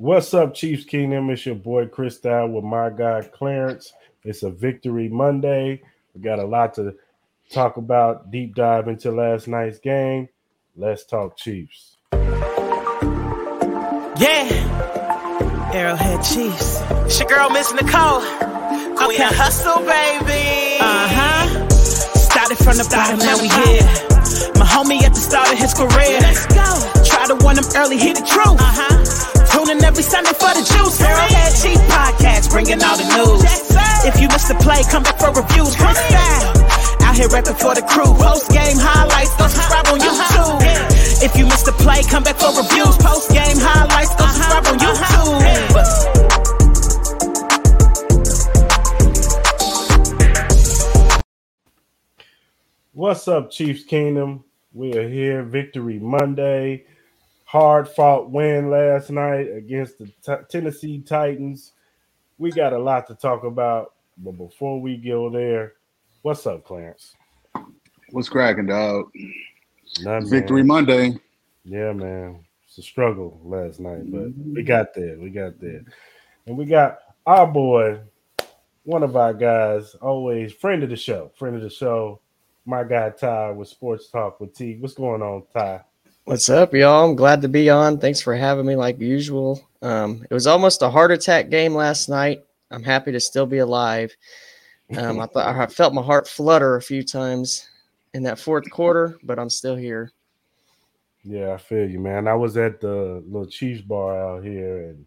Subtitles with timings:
[0.00, 1.28] What's up, Chiefs Kingdom?
[1.28, 3.92] It's your boy Chris Down with my guy Clarence.
[4.22, 5.82] It's a victory Monday.
[6.14, 6.94] We got a lot to
[7.50, 10.28] talk about, deep dive into last night's game.
[10.76, 11.96] Let's talk Chiefs.
[14.20, 14.46] Yeah,
[15.74, 16.80] Arrowhead Chiefs.
[17.06, 18.20] It's your girl, Miss Nicole.
[18.20, 19.34] Queen okay.
[19.34, 20.78] Hustle, baby.
[20.78, 21.68] Uh huh.
[21.70, 23.82] Started from the bottom, now we here.
[24.54, 26.20] My homie at the start of his career.
[26.20, 27.02] Let's go.
[27.04, 28.60] Try to warn him early, hit the truth.
[28.60, 28.97] Uh huh.
[29.58, 31.02] Tuning every Sunday for the juice.
[31.02, 33.42] Arrowhead Chief Podcast, bringing all the news.
[34.06, 35.74] If you missed the play, come back for reviews.
[35.74, 36.54] Chris Style.
[37.02, 38.06] Out here rapping for the crew.
[38.22, 40.62] Post game highlights, go subscribe on YouTube.
[41.26, 42.94] If you missed the play, come back for reviews.
[43.02, 45.18] Post game highlights, go subscribe on YouTube.
[52.92, 54.44] What's up, Chiefs Kingdom?
[54.72, 55.42] We are here.
[55.42, 56.84] Victory Monday.
[57.48, 61.72] Hard fought win last night against the t- Tennessee Titans.
[62.36, 65.72] We got a lot to talk about, but before we go there,
[66.20, 67.14] what's up, Clarence?
[68.10, 69.10] What's cracking, dog?
[70.24, 71.16] Victory Monday.
[71.64, 72.44] Yeah, man.
[72.66, 74.52] It's a struggle last night, but mm-hmm.
[74.52, 75.16] we got there.
[75.18, 75.84] We got there.
[76.44, 78.00] And we got our boy,
[78.84, 82.20] one of our guys, always friend of the show, friend of the show,
[82.66, 84.76] my guy Ty with Sports Talk with T.
[84.78, 85.84] What's going on, Ty?
[86.28, 87.08] What's up, y'all?
[87.08, 87.98] I'm glad to be on.
[87.98, 89.66] Thanks for having me, like usual.
[89.80, 92.44] Um, it was almost a heart attack game last night.
[92.70, 94.14] I'm happy to still be alive.
[94.94, 97.66] Um, I thought I felt my heart flutter a few times
[98.12, 100.12] in that fourth quarter, but I'm still here.
[101.24, 102.28] Yeah, I feel you, man.
[102.28, 105.06] I was at the little Chiefs bar out here, and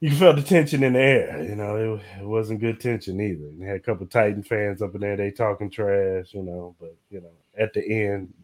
[0.00, 1.44] you felt the tension in the air.
[1.44, 3.50] You know, it, it wasn't good tension either.
[3.56, 6.96] You had a couple Titan fans up in there, they talking trash, you know, but
[7.08, 8.34] you know, at the end,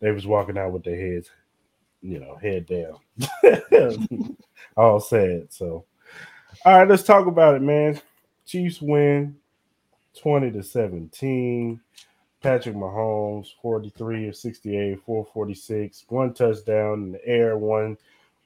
[0.00, 1.30] they was walking out with their heads,
[2.02, 4.36] you know, head down.
[4.76, 5.48] All sad.
[5.50, 5.84] So
[6.64, 8.00] all right, let's talk about it, man.
[8.46, 9.36] Chiefs win
[10.20, 11.80] 20 to 17.
[12.42, 17.96] Patrick Mahomes, 43 of 68, 446, one touchdown in the air, one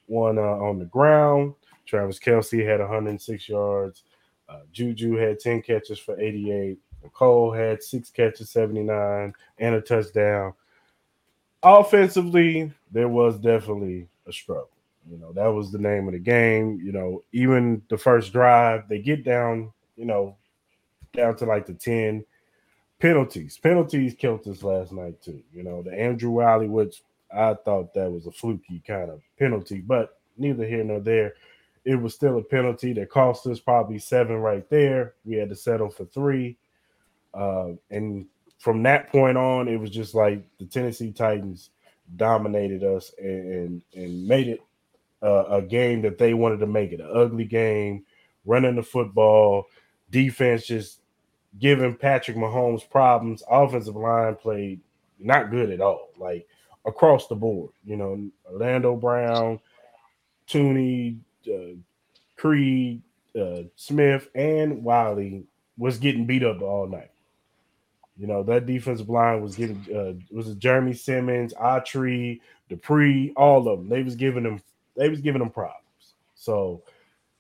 [0.07, 1.55] one uh, on the ground.
[1.87, 4.03] Travis Kelce had 106 yards.
[4.49, 6.79] Uh, Juju had 10 catches for 88.
[7.13, 10.53] Cole had six catches, 79, and a touchdown.
[11.63, 14.71] Offensively, there was definitely a struggle.
[15.11, 16.81] You know, that was the name of the game.
[16.83, 20.37] You know, even the first drive, they get down, you know,
[21.13, 22.25] down to like the 10
[22.99, 23.59] penalties.
[23.59, 25.43] Penalties killed us last night, too.
[25.53, 27.03] You know, the Andrew Wylie, which
[27.35, 31.35] I thought that was a fluky kind of penalty, but neither here nor there
[31.85, 35.15] it was still a penalty that cost us probably seven right there.
[35.25, 36.59] We had to settle for three.
[37.33, 38.27] Uh, and
[38.61, 41.71] from that point on, it was just like the Tennessee Titans
[42.17, 44.61] dominated us and and, and made it
[45.23, 48.05] uh, a game that they wanted to make it an ugly game,
[48.45, 49.67] running the football,
[50.11, 51.01] defense just
[51.59, 53.43] giving Patrick Mahomes problems.
[53.51, 54.81] Offensive line played
[55.19, 56.47] not good at all, like
[56.85, 57.71] across the board.
[57.85, 59.59] You know, Orlando Brown,
[60.47, 61.17] Thuney,
[61.51, 61.77] uh,
[62.37, 63.01] Creed,
[63.41, 65.45] uh, Smith, and Wylie
[65.79, 67.11] was getting beat up all night.
[68.21, 73.67] You know that defensive line was getting uh, was it Jeremy Simmons, Autry, Dupree, all
[73.67, 73.89] of them.
[73.89, 74.61] They was giving them
[74.95, 75.81] they was giving them problems.
[76.35, 76.83] So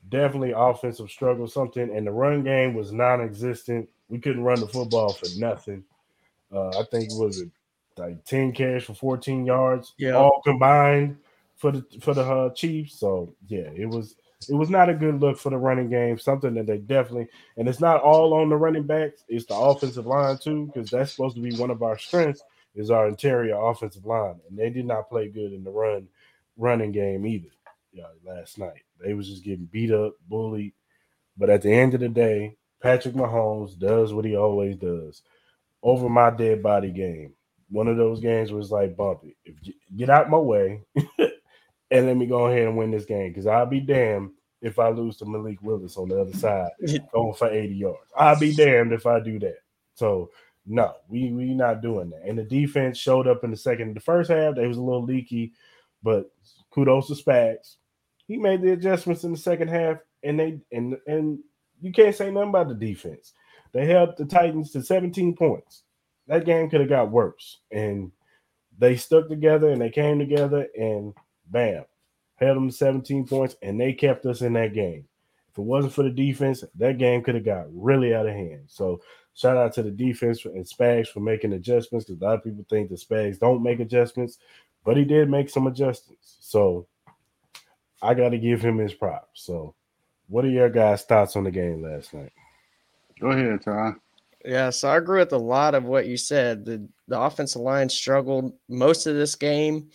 [0.09, 1.95] definitely offensive struggle, something.
[1.95, 3.91] And the run game was non-existent.
[4.09, 5.85] We couldn't run the football for nothing.
[6.51, 7.51] Uh, I think it was it
[7.99, 11.19] like 10 carries for 14 yards, yeah, all combined
[11.57, 12.99] for the for the uh, Chiefs.
[12.99, 14.17] So yeah, it was
[14.49, 16.19] it was not a good look for the running game.
[16.19, 19.25] Something that they definitely and it's not all on the running backs.
[19.29, 22.43] It's the offensive line too, because that's supposed to be one of our strengths
[22.75, 26.09] is our interior offensive line, and they did not play good in the run
[26.57, 27.49] running game either.
[27.93, 30.73] Yeah, last night they was just getting beat up, bullied.
[31.37, 35.23] But at the end of the day, Patrick Mahomes does what he always does.
[35.83, 37.35] Over my dead body game.
[37.71, 39.37] One of those games was like bumpy.
[39.45, 40.83] If you, get out my way,
[41.91, 44.31] and let me go ahead and win this game because I'll be damned
[44.63, 46.71] if I lose to Malik Willis on the other side
[47.13, 48.11] going for 80 yards.
[48.17, 49.59] I'll be damned if I do that.
[49.95, 50.31] So
[50.67, 52.23] no, we we not doing that.
[52.25, 53.95] And the defense showed up in the second.
[53.95, 55.53] The first half, they was a little leaky,
[56.03, 56.31] but
[56.71, 57.77] kudos to Spags.
[58.27, 61.39] He made the adjustments in the second half, and they and and
[61.81, 63.33] you can't say nothing about the defense.
[63.73, 65.85] They held the Titans to 17 points.
[66.27, 68.13] That game could have got worse, and
[68.79, 71.15] they stuck together and they came together and
[71.47, 71.85] bam,
[72.41, 75.05] held them to 17 points, and they kept us in that game.
[75.51, 78.65] If it wasn't for the defense, that game could have got really out of hand.
[78.69, 79.01] So
[79.35, 82.65] shout out to the defense and Spags for making adjustments because a lot of people
[82.71, 84.39] think the Spags don't make adjustments,
[84.85, 86.37] but he did make some adjustments.
[86.41, 86.87] So
[88.03, 89.43] I got to give him his props.
[89.43, 89.75] So,
[90.29, 92.33] what are your guys' thoughts on the game last night?
[93.21, 93.95] Go ahead, Ty.
[94.45, 96.65] Yeah, so I agree with a lot of what you said.
[96.65, 99.91] The the offensive line struggled most of this game,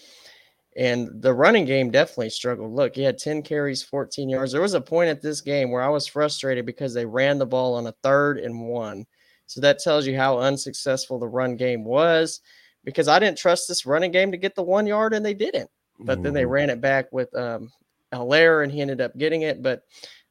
[0.76, 2.74] and the running game definitely struggled.
[2.74, 4.52] Look, he had 10 carries, 14 yards.
[4.52, 7.46] There was a point at this game where I was frustrated because they ran the
[7.46, 9.06] ball on a third and one.
[9.48, 12.42] So that tells you how unsuccessful the run game was
[12.84, 15.70] because I didn't trust this running game to get the one yard and they didn't.
[16.00, 16.24] But mm-hmm.
[16.24, 16.52] then they mm-hmm.
[16.52, 17.72] ran it back with um,
[18.12, 19.64] Helaire and he ended up getting it.
[19.64, 19.84] But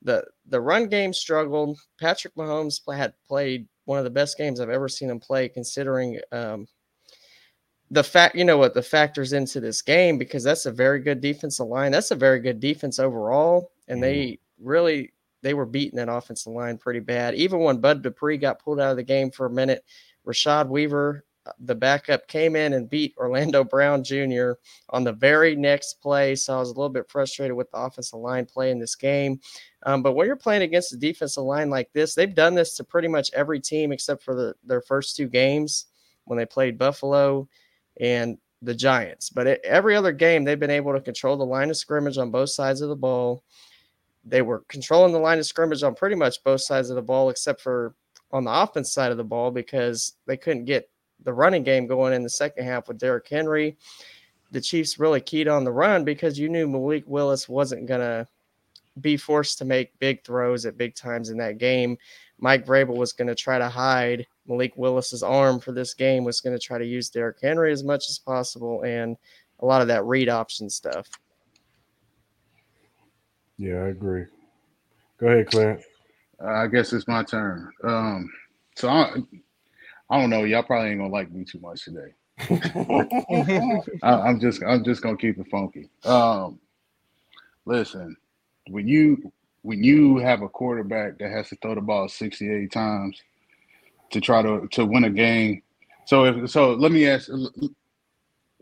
[0.02, 1.79] the the run game struggled.
[1.99, 6.20] Patrick Mahomes had played one of the best games I've ever seen him play, considering
[6.32, 6.67] um,
[7.91, 11.21] the fact you know what the factors into this game because that's a very good
[11.21, 11.93] defensive line.
[11.93, 14.03] That's a very good defense overall, and mm-hmm.
[14.03, 17.35] they really they were beating that offensive line pretty bad.
[17.35, 19.85] Even when Bud Dupree got pulled out of the game for a minute,
[20.27, 24.53] Rashad Weaver, uh, the backup, came in and beat Orlando Brown Jr.
[24.89, 26.35] on the very next play.
[26.35, 29.39] So I was a little bit frustrated with the offensive line play in this game.
[29.85, 32.85] Um, but when you're playing against a defensive line like this, they've done this to
[32.85, 35.87] pretty much every team except for the, their first two games
[36.25, 37.47] when they played Buffalo
[38.00, 39.31] and the Giants.
[39.31, 42.50] But every other game, they've been able to control the line of scrimmage on both
[42.50, 43.43] sides of the ball.
[44.25, 47.29] They were controlling the line of scrimmage on pretty much both sides of the ball,
[47.31, 47.94] except for
[48.32, 50.91] on the offense side of the ball because they couldn't get
[51.23, 53.76] the running game going in the second half with Derrick Henry.
[54.50, 58.26] The Chiefs really keyed on the run because you knew Malik Willis wasn't going to
[59.00, 61.97] be forced to make big throws at big times in that game.
[62.38, 66.41] Mike Vrabel was going to try to hide Malik Willis's arm for this game, was
[66.41, 69.17] going to try to use Derrick Henry as much as possible, and
[69.61, 71.08] a lot of that read option stuff.
[73.56, 74.26] Yeah, I agree.
[75.19, 75.81] Go ahead, Clint.
[76.43, 77.70] Uh, I guess it's my turn.
[77.85, 78.31] Um,
[78.75, 79.14] so I,
[80.11, 80.44] I don't know.
[80.44, 82.12] Y'all probably ain't gonna like me too much today.
[84.02, 85.88] I, am just, I'm just gonna keep it funky.
[86.05, 86.58] Um,
[87.64, 88.17] listen,
[88.69, 89.32] when you
[89.62, 93.23] when you have a quarterback that has to throw the ball 68 times
[94.14, 95.62] to try to to win a game.
[96.06, 97.28] So if so, let me ask.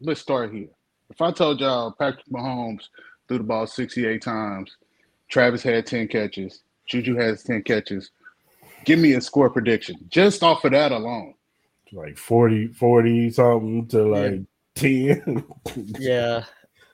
[0.00, 0.68] Let's start here.
[1.10, 2.88] If I told y'all Patrick Mahomes
[3.28, 4.76] threw the ball 68 times,
[5.28, 8.10] Travis had 10 catches, Juju has 10 catches,
[8.84, 11.34] give me a score prediction just off of that alone.
[11.92, 14.40] Like 40, 40 something to like
[14.80, 15.14] yeah.
[15.14, 15.44] 10.
[15.98, 16.44] yeah.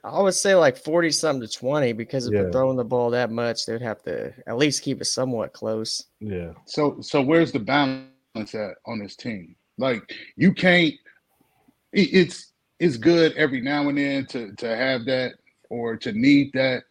[0.02, 2.43] I would say like 40 something to 20 because if yeah.
[2.43, 6.06] they're throwing the ball that much, they'd have to at least keep it somewhat close.
[6.19, 6.52] Yeah.
[6.66, 9.57] So so where's the balance at on this team?
[9.79, 10.95] Like you can't
[11.93, 15.35] it's it's good every now and then to to have that
[15.71, 16.85] or to need that,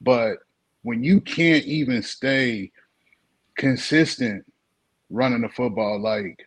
[0.00, 0.38] but
[0.82, 2.70] when you can't even stay
[3.56, 4.44] consistent
[5.10, 6.46] running the football, like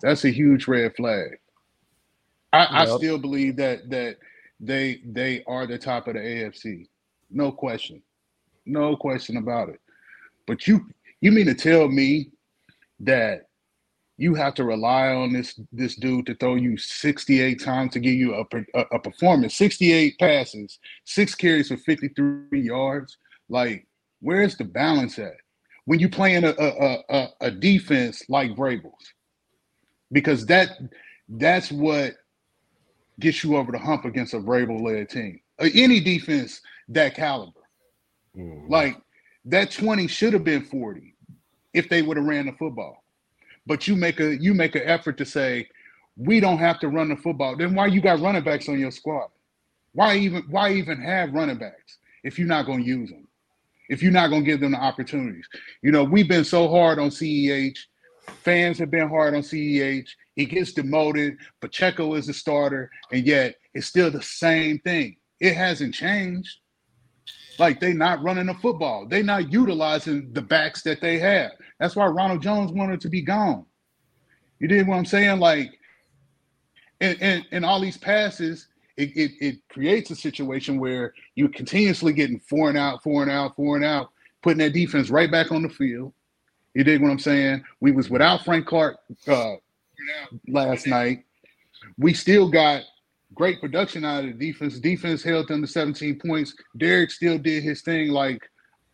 [0.00, 1.38] that's a huge red flag.
[2.52, 2.70] I, yep.
[2.70, 4.16] I still believe that that
[4.60, 6.88] they they are the top of the AFC.
[7.30, 8.02] No question.
[8.64, 9.80] No question about it.
[10.46, 10.86] But you
[11.20, 12.30] you mean to tell me
[13.00, 13.45] that
[14.18, 18.14] you have to rely on this this dude to throw you 68 times to give
[18.14, 23.18] you a, a, a performance 68 passes six carries for 53 yards
[23.48, 23.86] like
[24.20, 25.34] where's the balance at
[25.84, 29.12] when you playing a, a, a, a defense like Vrabel's
[30.12, 30.78] because that
[31.28, 32.14] that's what
[33.18, 35.40] gets you over the hump against a Vrabel led team.
[35.58, 37.60] Uh, any defense that caliber.
[38.36, 38.68] Mm.
[38.68, 38.96] Like
[39.46, 41.14] that 20 should have been 40
[41.72, 43.02] if they would have ran the football.
[43.66, 45.68] But you make a you make an effort to say,
[46.16, 47.56] we don't have to run the football.
[47.56, 49.28] Then why you got running backs on your squad?
[49.92, 53.26] Why even why even have running backs if you're not going to use them?
[53.88, 55.46] If you're not going to give them the opportunities.
[55.82, 57.78] You know, we've been so hard on CEH.
[58.42, 60.08] Fans have been hard on CEH.
[60.34, 61.36] He gets demoted.
[61.60, 65.16] Pacheco is the starter, and yet it's still the same thing.
[65.40, 66.58] It hasn't changed.
[67.58, 69.06] Like they not running the football.
[69.06, 71.52] They not utilizing the backs that they have.
[71.80, 73.64] That's why Ronald Jones wanted to be gone.
[74.58, 75.38] You did what I'm saying?
[75.38, 75.78] Like,
[77.00, 82.12] and and, and all these passes, it, it, it creates a situation where you're continuously
[82.12, 84.10] getting four and out, four and out, four and out,
[84.42, 86.12] putting that defense right back on the field.
[86.74, 87.64] You dig what I'm saying?
[87.80, 89.54] We was without Frank Clark uh,
[90.48, 91.24] last night.
[91.98, 92.82] We still got
[93.36, 94.80] great production out of the defense.
[94.80, 96.54] Defense held them to 17 points.
[96.76, 98.42] Derrick still did his thing like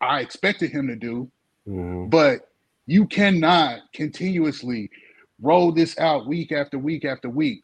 [0.01, 1.31] I expected him to do.
[1.67, 2.09] Mm-hmm.
[2.09, 2.41] But
[2.87, 4.91] you cannot continuously
[5.41, 7.63] roll this out week after week after week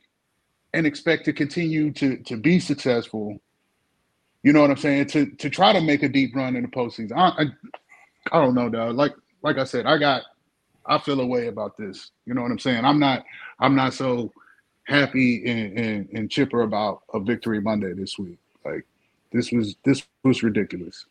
[0.72, 3.40] and expect to continue to to be successful.
[4.42, 5.06] You know what I'm saying?
[5.08, 7.12] To to try to make a deep run in the postseason.
[7.16, 8.96] I I, I don't know, dog.
[8.96, 10.22] Like like I said, I got
[10.86, 12.12] I feel a way about this.
[12.24, 12.84] You know what I'm saying?
[12.84, 13.24] I'm not
[13.58, 14.32] I'm not so
[14.88, 18.38] happy and, and, and chipper about a victory Monday this week.
[18.64, 18.86] Like
[19.32, 21.06] This was this was ridiculous.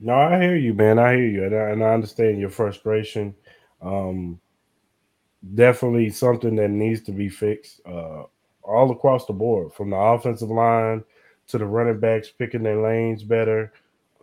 [0.00, 0.98] No, I hear you, man.
[0.98, 3.34] I hear you, and I, and I understand your frustration.
[3.80, 4.40] Um,
[5.54, 8.24] definitely something that needs to be fixed uh,
[8.62, 11.04] all across the board, from the offensive line
[11.48, 13.72] to the running backs picking their lanes better.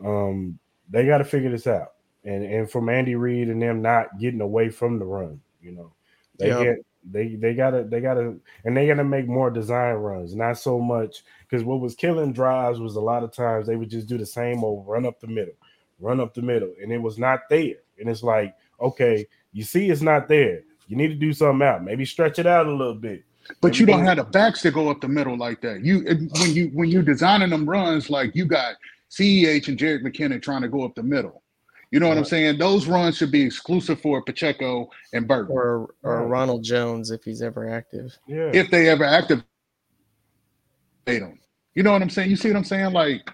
[0.04, 1.94] Um, they got to figure this out,
[2.26, 5.94] and and from Andy Reid and them not getting away from the run, you know,
[6.38, 6.60] they Yep.
[6.60, 10.80] get they they gotta they gotta and they gotta make more design runs, not so
[10.80, 14.18] much because what was killing drives was a lot of times they would just do
[14.18, 15.56] the same old run up the middle,
[16.00, 17.76] run up the middle, and it was not there.
[18.00, 20.62] And it's like, okay, you see, it's not there.
[20.88, 21.84] You need to do something out.
[21.84, 23.24] Maybe stretch it out a little bit.
[23.62, 25.84] But you don't have the backs to go up the middle like that.
[25.84, 26.04] You
[26.40, 28.76] when you when you designing them runs, like you got
[29.10, 31.42] CEH and Jerick McKinnon trying to go up the middle.
[31.92, 32.60] You know what I'm saying?
[32.60, 37.42] Those runs should be exclusive for Pacheco and Burton Or or Ronald Jones if he's
[37.42, 38.16] ever active.
[38.28, 38.52] Yeah.
[38.54, 39.44] if they ever activate
[41.06, 41.40] them.
[41.76, 42.30] You know what I'm saying?
[42.30, 42.94] You see what I'm saying?
[42.94, 43.30] Like,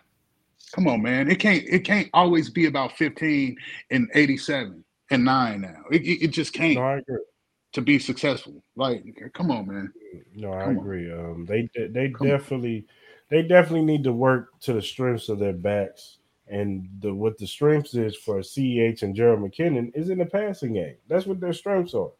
[0.73, 1.29] come on, man.
[1.29, 3.57] It can't it can't always be about 15
[3.91, 5.81] and 87 and nine now.
[5.91, 7.17] It, it, it just can't no, I agree.
[7.73, 8.63] to be successful.
[8.75, 9.93] Like, come on, man.
[10.33, 10.77] No, I Come on.
[10.77, 11.11] agree.
[11.11, 12.37] Um, they they they Come on.
[12.37, 12.85] definitely
[13.29, 16.19] they definitely need to work to the strengths of their backs.
[16.47, 20.73] And the what the strengths is for CEH and Jerick McKinnon is in the passing
[20.73, 20.95] game.
[21.07, 22.11] That's what their strengths are.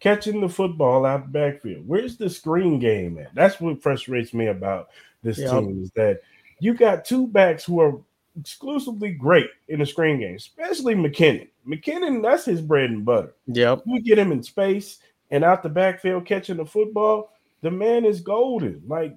[0.00, 1.86] Catching the football out the backfield.
[1.86, 3.34] Where's the screen game at?
[3.34, 4.90] That's what frustrates me about
[5.22, 6.20] this team is that
[6.60, 7.98] you got two backs who are
[8.38, 11.48] exclusively great in the screen game, especially McKinnon.
[11.66, 13.34] McKinnon, that's his bread and butter.
[13.46, 13.82] Yep.
[13.86, 14.98] You get him in space
[15.30, 18.82] and out the backfield catching the football, the man is golden.
[18.86, 19.16] Like,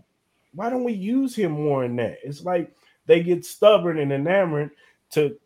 [0.54, 2.20] why don't we use him more in that?
[2.24, 2.74] It's like
[3.08, 4.72] they get stubborn and enamored
[5.12, 5.38] to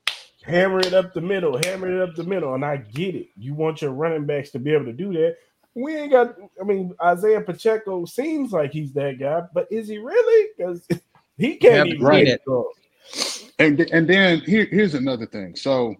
[0.44, 2.53] hammer it up the middle, hammer it up the middle.
[2.56, 3.27] And I get it.
[3.38, 5.38] You want your running backs to be able to do that.
[5.74, 10.00] We ain't got, I mean, Isaiah Pacheco seems like he's that guy, but is he
[10.00, 10.50] really?
[10.58, 10.86] Because
[11.38, 12.41] he can't Haven't even seen it.
[12.46, 13.51] it.
[13.60, 15.56] And and then here, here's another thing.
[15.56, 15.96] So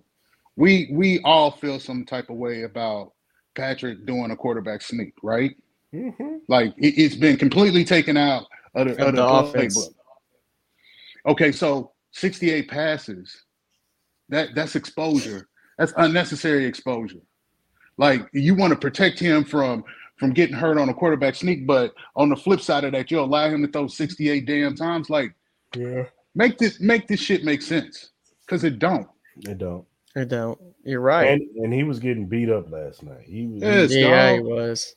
[0.56, 3.14] we we all feel some type of way about
[3.56, 5.56] Patrick doing a quarterback sneak, right?
[5.94, 6.42] Mhm.
[6.48, 9.78] Like it, it's been completely taken out of the, Of of the the offense.
[9.78, 9.94] playbook.
[11.26, 13.46] Okay, so 68 passes.
[14.30, 15.50] That that's exposure.
[15.78, 17.22] That's unnecessary exposure.
[17.98, 19.84] Like you want to protect him from
[20.18, 23.20] from getting hurt on a quarterback sneak, but on the flip side of that, you
[23.20, 25.10] allow him to throw 68 damn times.
[25.10, 25.34] Like
[25.76, 28.12] Yeah, make this make this shit make sense.
[28.48, 29.08] Cause it don't.
[29.48, 29.86] It don't.
[30.16, 30.60] It don't.
[30.84, 31.28] You're right.
[31.28, 33.24] And and he was getting beat up last night.
[33.24, 34.96] He was, he Yes, yeah, he was.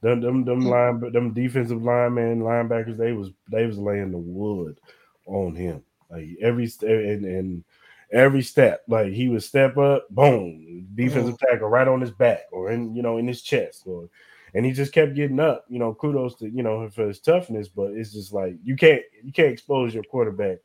[0.00, 4.78] Them them them line them defensive linemen linebackers they was they was laying the wood
[5.26, 7.64] on him like every st- and and
[8.12, 11.46] every step like he would step up boom defensive mm-hmm.
[11.52, 14.08] tackle right on his back or in you know in his chest or
[14.54, 17.68] and he just kept getting up you know kudos to you know for his toughness
[17.68, 20.58] but it's just like you can't you can't expose your quarterback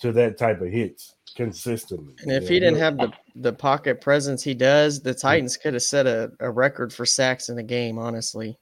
[0.00, 2.66] to that type of hits consistently And if you he know?
[2.70, 6.48] didn't have the, the pocket presence he does, the Titans could have set a, a
[6.50, 8.56] record for sacks in the game, honestly.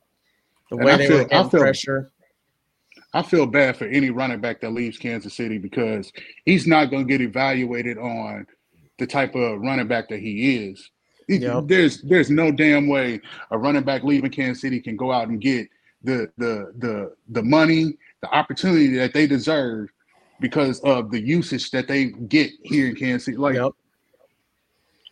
[0.70, 2.10] The And way I they feel- were getting feel- pressure.
[3.14, 6.12] I feel bad for any running back that leaves Kansas City because
[6.44, 8.46] he's not going to get evaluated on
[8.98, 10.90] the type of running back that he is.
[11.28, 11.64] Yep.
[11.66, 13.20] There's there's no damn way
[13.50, 15.68] a running back leaving Kansas City can go out and get
[16.04, 19.88] the the the the money, the opportunity that they deserve
[20.40, 23.36] because of the usage that they get here in Kansas City.
[23.36, 23.72] Like, Yep.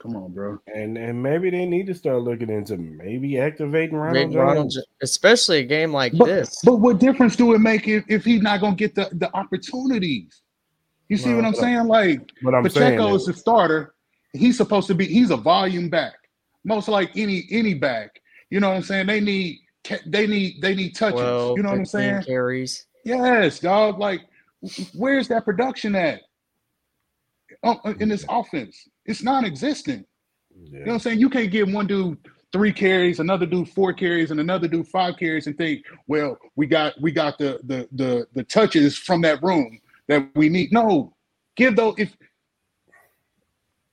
[0.05, 0.59] Come on, bro.
[0.75, 4.87] and and maybe they need to start looking into maybe activating Ronald, Big Ronald, Jones.
[5.03, 6.61] Especially a game like But, this.
[6.63, 9.35] but what difference do it make if, if he's not going to get the, the
[9.35, 10.43] opportunities?
[11.09, 11.87] You see Well, what I'm saying?
[11.87, 13.95] Like, But I'm saying Pacheco that- is the starter.
[14.35, 15.07] He's supposed to be.
[15.07, 16.15] He's a volume back,
[16.65, 18.21] most like any any back.
[18.51, 19.07] You know what I'm saying?
[19.07, 19.59] They need
[20.07, 21.21] they need they need touches.
[21.21, 22.23] 12, you know what I'm saying?
[22.25, 22.87] Carries.
[23.05, 23.99] Yes, dog.
[23.99, 24.23] Like,
[24.95, 26.21] where's that production at?
[27.63, 30.07] Oh, uh, in this offense, it's non-existent.
[30.57, 31.21] You know what I'm saying?
[31.21, 32.19] You can't give one dude
[32.53, 36.67] three carries, another dude four carries, and another dude five carries, and think, well, we
[36.67, 40.73] got we got the the the the touches from that room that we need.
[40.73, 41.15] No,
[41.57, 41.95] give those.
[41.99, 42.17] If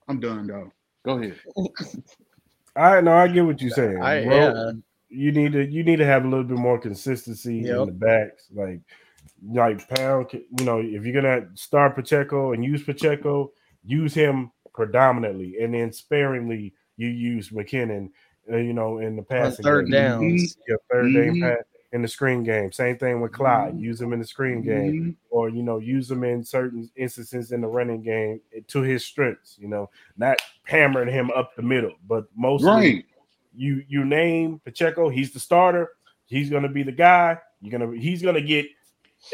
[0.08, 0.70] I'm done, though,
[1.04, 1.38] Go ahead.
[2.76, 4.00] I know I get what you're saying.
[4.00, 4.72] I, Bro, yeah.
[5.08, 8.46] you need to you need to have a little bit more consistency in the backs.
[8.52, 8.80] Like
[9.44, 13.52] like pound, you know, if you're gonna start Pacheco and use Pacheco,
[13.84, 18.10] use him predominantly, and then sparingly you use McKinnon.
[18.52, 19.92] Uh, you know, in the On passing third game.
[19.92, 20.56] downs.
[20.66, 21.40] Your third game Mhm.
[21.56, 22.72] pass in the screen game.
[22.72, 23.74] Same thing with Clyde.
[23.74, 23.80] Mhm.
[23.80, 25.16] Use him in the screen game Mhm.
[25.30, 29.56] or you know use him in certain instances in the running game to his strengths
[29.60, 33.04] you know not hammering him up the middle but mostly Right.
[33.54, 35.90] you you name pacheco he's the starter
[36.26, 38.66] he's going to be the guy you're going to he's going to get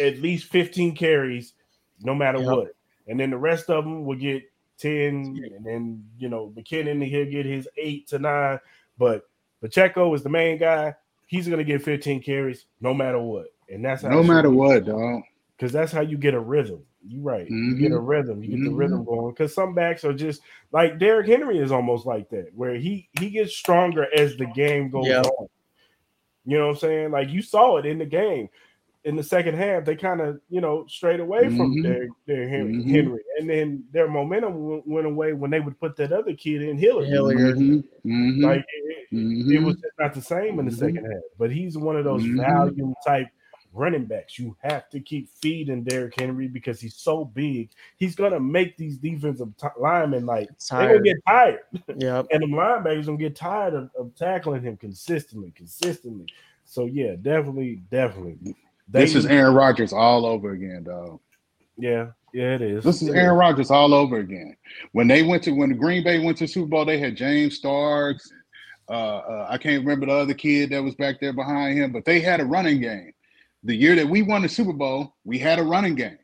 [0.00, 1.54] at least 15 carries
[2.02, 2.46] no matter Yep.
[2.48, 2.74] what.
[3.06, 4.42] And then the rest of them will get
[4.78, 8.58] 10, and then you know, McKinnon he'll get his eight to nine.
[8.96, 9.28] But
[9.60, 10.94] Pacheco is the main guy.
[11.26, 13.48] He's gonna get 15 carries no matter what.
[13.70, 15.22] And that's how No matter what, dog.
[15.56, 16.80] because that's how you get a rhythm.
[17.06, 17.48] You're right.
[17.48, 18.08] You get a Mhm.
[18.08, 18.42] rhythm.
[18.42, 18.78] You get the Mhm.
[18.78, 19.32] rhythm going.
[19.32, 20.40] Because some backs are just
[20.72, 24.90] like Derrick Henry is almost like that, where he he gets stronger as the game
[24.90, 25.20] goes Yeah.
[25.22, 25.48] on.
[26.44, 27.10] You know what I'm saying?
[27.12, 28.48] Like you saw it in the game.
[29.08, 31.82] In the second half, they kind of you know strayed away from Mhm.
[31.82, 32.90] Derrick, Derrick Henry, Mhm.
[32.90, 36.60] Henry, and then their momentum went, went away when they would put that other kid
[36.60, 37.06] in Hillary.
[37.06, 37.56] Hilliard.
[37.56, 39.50] Mhm, mhm, Like it, it- mhm.
[39.50, 40.78] it was just not the same in the Mhm.
[40.78, 41.22] second half.
[41.38, 43.28] But he's one of those volume type
[43.72, 44.38] running backs.
[44.38, 47.70] You have to keep feeding Derrick Henry because he's so big.
[47.96, 51.60] He's gonna make these defensive t- linemen like they're gonna get tired,
[51.96, 56.26] Yeah, and the linebackers gonna get tired of, of tackling him consistently, consistently.
[56.64, 58.54] So yeah, definitely, definitely.
[58.88, 61.20] They- This is Aaron Rodgers all over again, dog.
[61.76, 62.84] yeah, yeah, it is.
[62.84, 64.56] This is It Aaron Rodgers all over again.
[64.92, 67.56] When they went to when the Green Bay went to Super Bowl, they had James
[67.56, 68.30] Starks.
[68.88, 72.04] Uh, uh, I can't remember the other kid that was back there behind him, but
[72.06, 73.12] they had a running game.
[73.64, 76.18] The year that we won the Super Bowl, we had a running game.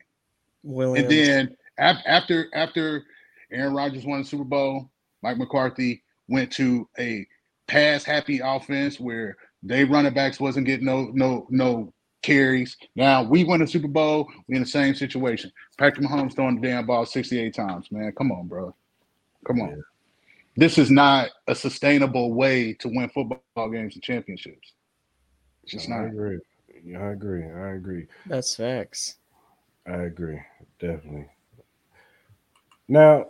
[0.63, 1.01] Williams.
[1.03, 3.03] And then af- after after
[3.51, 4.89] Aaron Rodgers won the Super Bowl,
[5.21, 7.27] Mike McCarthy went to a
[7.67, 11.93] pass happy offense where they running backs wasn't getting no no no
[12.25, 12.75] carries.
[12.95, 15.51] Now we win the Super Bowl, we in the same situation.
[15.77, 18.11] Patrick Mahomes throwing the damn ball 68 times, man.
[18.13, 18.75] Come on, bro.
[19.45, 19.69] Come on.
[19.69, 19.75] Yeah.
[20.57, 24.73] This is not a sustainable way to win football games and championships.
[25.63, 26.05] It's just I not.
[26.07, 26.39] agree.
[26.83, 27.43] Yeah, I agree.
[27.45, 28.07] I agree.
[28.25, 29.17] That's facts.
[29.87, 30.39] I agree,
[30.79, 31.27] definitely.
[32.87, 33.27] Now,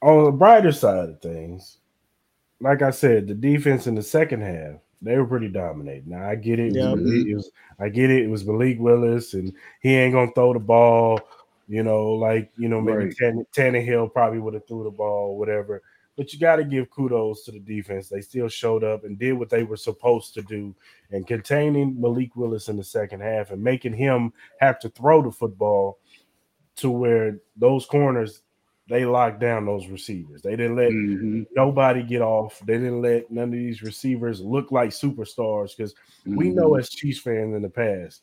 [0.00, 1.78] on the brighter side of things,
[2.60, 6.10] like I said, the defense in the second half they were pretty dominating.
[6.10, 6.74] Now I get it.
[6.76, 7.32] It was, Yeah.
[7.32, 8.22] It was- I get it.
[8.22, 11.20] It was Malik Willis, and he ain't gonna throw the ball.
[11.68, 13.14] You know, like you know, maybe Right.
[13.16, 15.82] Tann- Tannehill probably would have threw the ball, whatever.
[16.16, 18.08] But you got to give kudos to the defense.
[18.10, 20.74] They still showed up and did what they were supposed to do,
[21.10, 25.32] and containing Malik Willis in the second half and making him have to throw the
[25.32, 25.98] football
[26.76, 28.42] to where those corners
[28.92, 30.42] they locked down those receivers.
[30.42, 32.60] They didn't let Mhm, nobody get off.
[32.66, 35.94] They didn't let none of these receivers look like superstars because
[36.26, 36.78] we know mhm.
[36.78, 38.20] as Chiefs fans in the past,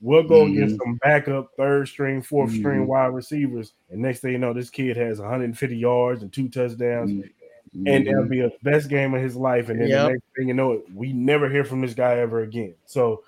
[0.00, 0.78] we'll go against Mhm.
[0.84, 2.86] some backup third string, 4th string Mhm.
[2.86, 7.10] wide receivers, and next thing you know, this kid has 150 yards and two touchdowns,
[7.10, 7.30] Mhm.
[7.86, 9.68] and that'll be a best game of his life.
[9.68, 10.04] And then Yep.
[10.06, 12.76] the next thing you know, we never hear from this guy ever again.
[12.84, 13.24] So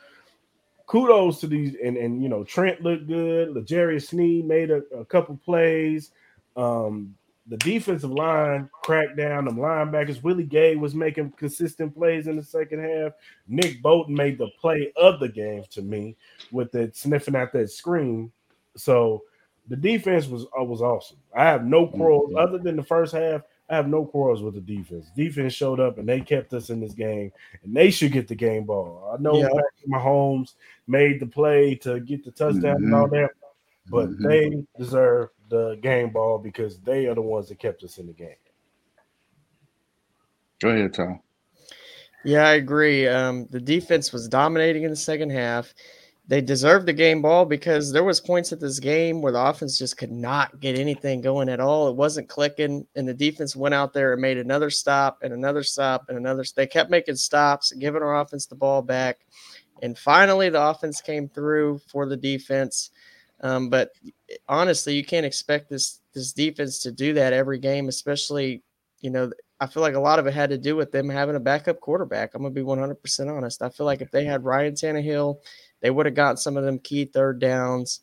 [0.87, 3.51] kudos to these, and and you know Trent looked good.
[3.51, 6.12] L'Jarius Sneed made a, a couple plays.
[6.57, 7.14] Um,
[7.49, 9.45] the defensive line cracked down.
[9.45, 13.12] Them linebackers, Willie Gay was making consistent plays in the second half.
[13.47, 16.16] Nick Bolton made the play of the game to me
[16.51, 18.33] with that sniffing out that screen.
[18.77, 19.23] So
[19.69, 21.19] the defense was uh, was awesome.
[21.37, 22.38] I have no quarrels Mhm.
[22.42, 23.42] other than the first half.
[23.69, 25.11] I have no quarrels with the defense.
[25.16, 27.33] Defense showed up and they kept us in this game,
[27.64, 29.12] and they should get the game ball.
[29.16, 29.49] I know Yeah.
[29.88, 30.55] Mahomes
[30.87, 33.31] made the play to get the touchdown and all that,
[33.90, 34.29] but Mhm.
[34.29, 38.12] they deserve the game ball because they are the ones that kept us in the
[38.12, 38.37] game.
[40.61, 41.20] Go ahead, Tom.
[42.25, 43.07] Yeah, I agree.
[43.07, 45.72] Um, the defense was dominating in the second half.
[46.29, 49.79] They deserved the game ball because there was points at this game where the offense
[49.79, 51.88] just could not get anything going at all.
[51.88, 55.62] It wasn't clicking, and the defense went out there and made another stop and another
[55.62, 56.42] stop and another.
[56.57, 59.18] They kept making stops, giving our offense the ball back,
[59.83, 62.90] and finally the offense came through for the defense.
[63.42, 63.90] Um, but
[64.49, 68.62] honestly, you can't expect this this defense to do that every game, especially
[69.01, 71.37] you know I feel like a lot of it had to do with them having
[71.37, 72.35] a backup quarterback.
[72.35, 73.62] I'm gonna be 100 percent honest.
[73.62, 75.38] I feel like if they had Ryan Tannehill,
[75.81, 78.01] they would have gotten some of them key third downs.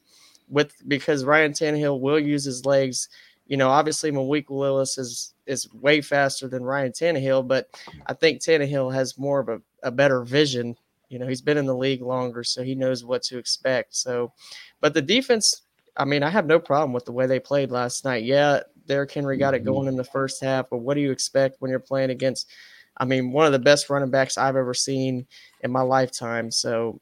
[0.50, 3.10] With because Ryan Tannehill will use his legs.
[3.48, 7.68] You know, obviously Malik Willis is is way faster than Ryan Tannehill, but
[8.06, 10.76] I think Tannehill has more of a, a better vision.
[11.14, 13.96] You know, he's been in the league longer, so he knows what to expect.
[13.96, 14.34] So,
[14.82, 15.62] but the defense,
[15.96, 18.24] I mean, I have no problem with the way they played last night.
[18.24, 19.66] Yeah, Derrick Henry got it Mhm.
[19.66, 22.50] going in the first half, but what do you expect when you're playing against,
[22.98, 25.28] I mean, one of the best running backs I've ever seen
[25.62, 26.50] in my lifetime?
[26.52, 27.00] So,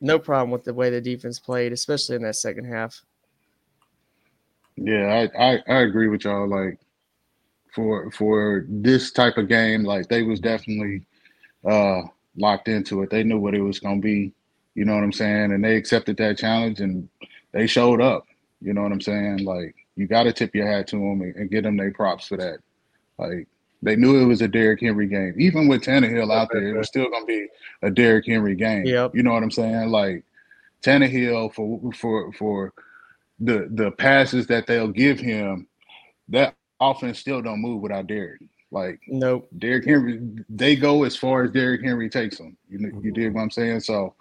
[0.00, 3.02] no problem with the way the defense played, especially in that second half.
[4.76, 6.48] Yeah, I, I I agree with y'all.
[6.48, 6.78] Like
[7.74, 11.06] for for this type of game, like they was definitely
[11.68, 12.02] uh
[12.36, 13.10] locked into it.
[13.10, 14.32] They knew what it was gonna be.
[14.74, 15.52] You know what I'm saying?
[15.52, 17.08] And they accepted that challenge and
[17.52, 18.26] they showed up.
[18.60, 19.44] You know what I'm saying?
[19.44, 22.26] Like you got to tip your hat to them and, and give them their props
[22.26, 22.58] for that.
[23.18, 23.46] Like
[23.82, 25.34] they knew it was a Derrick Henry game.
[25.38, 27.46] Even with Tannehill out there, it was still gonna be
[27.82, 28.86] a Derrick Henry game.
[28.86, 29.14] Yep.
[29.14, 29.90] You know what I'm saying?
[29.90, 30.24] Like
[30.82, 32.72] Tannehill for for for
[33.38, 35.66] the the passes that they'll give him,
[36.28, 38.40] that offense still don't move without Derrick.
[38.74, 42.56] Like nope, Derrick Henry, they go as far as Derrick Henry takes them.
[42.68, 43.12] You you mm-hmm.
[43.12, 43.80] dig what I'm saying?
[43.80, 44.14] So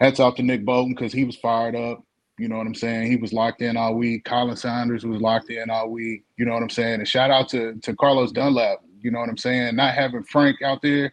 [0.00, 2.02] hats off to Nick Bolton because he was fired up.
[2.38, 3.10] You know what I'm saying?
[3.10, 4.24] He was locked in all week.
[4.24, 6.24] Colin Saunders was locked in all week.
[6.38, 7.00] You know what I'm saying?
[7.00, 8.78] And shout out to to Carlos Dunlap.
[9.02, 9.76] You know what I'm saying?
[9.76, 11.12] Not having Frank out there,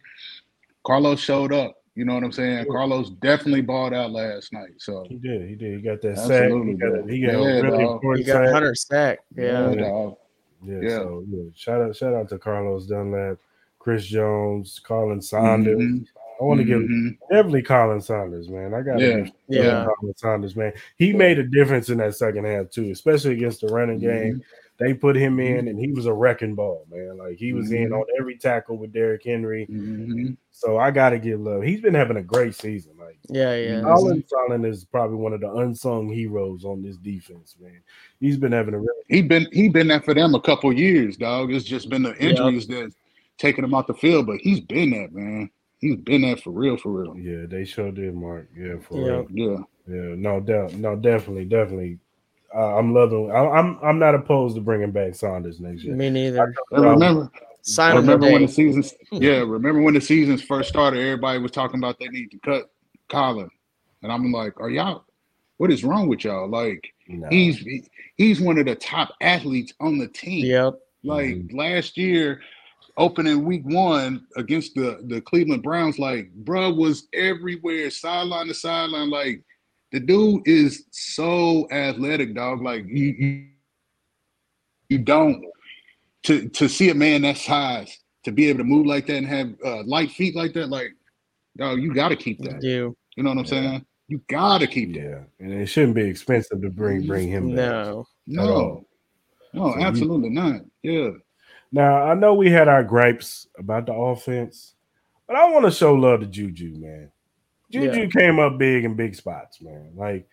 [0.86, 1.74] Carlos showed up.
[1.94, 2.64] You know what I'm saying?
[2.70, 4.72] Carlos definitely balled out last night.
[4.78, 5.50] So he did.
[5.50, 5.76] He did.
[5.76, 6.50] He got that sack.
[6.50, 8.24] He got, he got yeah, really important.
[8.24, 8.52] He got sack.
[8.54, 9.18] Hunter sack.
[9.36, 9.70] Yeah.
[9.72, 10.10] Yeah,
[10.64, 10.78] yeah.
[10.82, 10.96] yeah.
[10.96, 13.38] So yeah, shout out, shout out to Carlos Dunlap,
[13.78, 15.78] Chris Jones, Colin Saunders.
[15.78, 16.04] Mm-hmm.
[16.40, 17.08] I want to mm-hmm.
[17.08, 18.72] give definitely Colin Saunders, man.
[18.72, 19.86] I got yeah, yeah.
[19.86, 20.72] Khalen Saunders, man.
[20.96, 24.24] He made a difference in that second half too, especially against the running mm-hmm.
[24.24, 24.42] game.
[24.78, 25.68] They put him in, mm-hmm.
[25.68, 27.18] and he was a wrecking ball, man.
[27.18, 27.86] Like he was mm-hmm.
[27.86, 29.66] in on every tackle with Derrick Henry.
[29.68, 30.34] Mm-hmm.
[30.52, 31.62] So I got to give love.
[31.62, 32.92] He's been having a great season.
[33.28, 33.80] Like yeah, yeah.
[33.80, 37.80] Khalen Saunders is probably one of the unsung heroes on this defense, man.
[38.20, 39.02] He's been having a really.
[39.08, 41.52] He been he been there for them a couple years, dog.
[41.52, 42.84] It's just been the injuries yep.
[42.84, 42.96] that's
[43.38, 45.50] taking him out the field, but he's been that man.
[45.78, 47.16] He's been there for real, for real.
[47.16, 48.48] Yeah, they sure did, Mark.
[48.56, 49.26] Yeah, for yep.
[49.30, 49.68] real.
[49.86, 50.14] Yeah, yeah.
[50.16, 50.72] No doubt.
[50.74, 51.98] No, definitely, definitely
[52.54, 53.30] uh, I'm loving.
[53.30, 55.94] I, I'm I'm not opposed to bringing back Saunders next year.
[55.94, 56.54] Me neither.
[56.72, 57.30] I, remember.
[57.62, 58.94] Sign remember when the seasons?
[59.12, 61.00] Yeah, remember when the seasons first started?
[61.00, 62.70] Everybody was talking about they need to cut
[63.08, 63.50] Colin,
[64.02, 65.04] and I'm like, are y'all?
[65.58, 66.48] What is wrong with y'all?
[66.48, 67.28] Like no.
[67.30, 67.64] he's
[68.16, 70.46] he's one of the top athletes on the team.
[70.46, 70.74] Yep.
[71.04, 71.56] Like mm-hmm.
[71.56, 72.40] last year,
[72.96, 79.10] opening week one against the the Cleveland Browns, like bro was everywhere, sideline to sideline,
[79.10, 79.42] like
[79.92, 82.62] the dude is so athletic, dog.
[82.62, 83.46] Like you, you,
[84.88, 85.44] you don't
[86.24, 89.26] to to see a man that size to be able to move like that and
[89.26, 90.68] have uh, light feet like that.
[90.68, 90.92] Like,
[91.58, 92.62] dog, you got to keep that.
[92.62, 93.70] You, you know what I'm yeah.
[93.70, 93.86] saying?
[94.06, 95.00] You got to keep that.
[95.00, 97.54] Yeah, and it shouldn't be expensive to bring bring him.
[97.54, 97.56] Back.
[97.56, 98.86] No, no,
[99.52, 100.62] no, so absolutely not.
[100.82, 101.10] Yeah.
[101.70, 104.74] Now I know we had our gripes about the offense,
[105.26, 107.10] but I want to show love to Juju, man.
[107.70, 108.06] Juju yeah.
[108.06, 109.92] came up big in big spots, man.
[109.94, 110.26] Like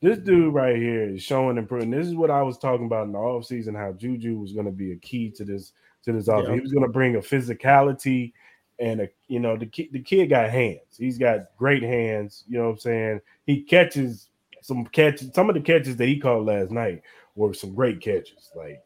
[0.00, 2.00] this dude right here is showing improvement.
[2.00, 4.72] This is what I was talking about in the offseason, how Juju was going to
[4.72, 5.72] be a key to this
[6.04, 6.54] to this offense.
[6.54, 8.32] He was going to bring a physicality
[8.80, 10.96] and a you know the kid the kid got hands.
[10.96, 12.44] He's got great hands.
[12.48, 13.20] You know what I'm saying?
[13.46, 14.28] He catches
[14.62, 15.34] some catches.
[15.34, 17.02] Some of the catches that he caught last night
[17.34, 18.50] were some great catches.
[18.54, 18.82] Like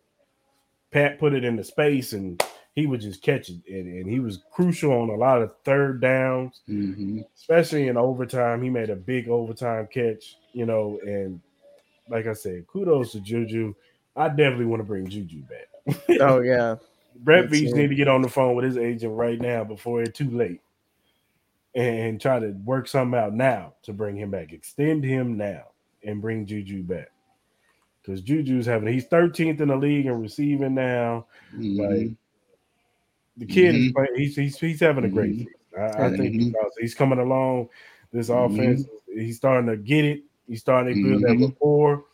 [0.91, 2.43] Pat put it into space and
[2.75, 6.01] he would just catch it, and, and he was crucial on a lot of third
[6.01, 7.21] downs, mm-hmm.
[7.37, 8.63] especially in overtime.
[8.63, 11.41] He made a big overtime catch, you know, and
[12.09, 13.75] like I said, kudos to Juju.
[14.17, 16.19] I definitely want to bring Juju back.
[16.21, 16.77] oh yeah,
[17.23, 20.17] Brett Veach need to get on the phone with his agent right now before it's
[20.17, 20.61] too late,
[21.75, 24.53] and try to work something out now to bring him back.
[24.53, 25.65] Extend him now
[26.05, 27.11] and bring Juju back
[28.03, 31.27] because Juju's having he's 13th in the league and receiving now.
[31.55, 31.81] Mm-hmm.
[31.81, 32.11] Like
[33.37, 33.85] the kid mm-hmm.
[33.87, 35.39] is playing, he's, he's he's having a great mm-hmm.
[35.39, 36.03] season.
[36.03, 36.69] I, I think mm-hmm.
[36.81, 37.69] he's coming along.
[38.13, 38.55] This mm-hmm.
[38.55, 40.23] offense, he's starting to get it.
[40.49, 41.45] He's starting to build that mm-hmm.
[41.45, 42.05] rapport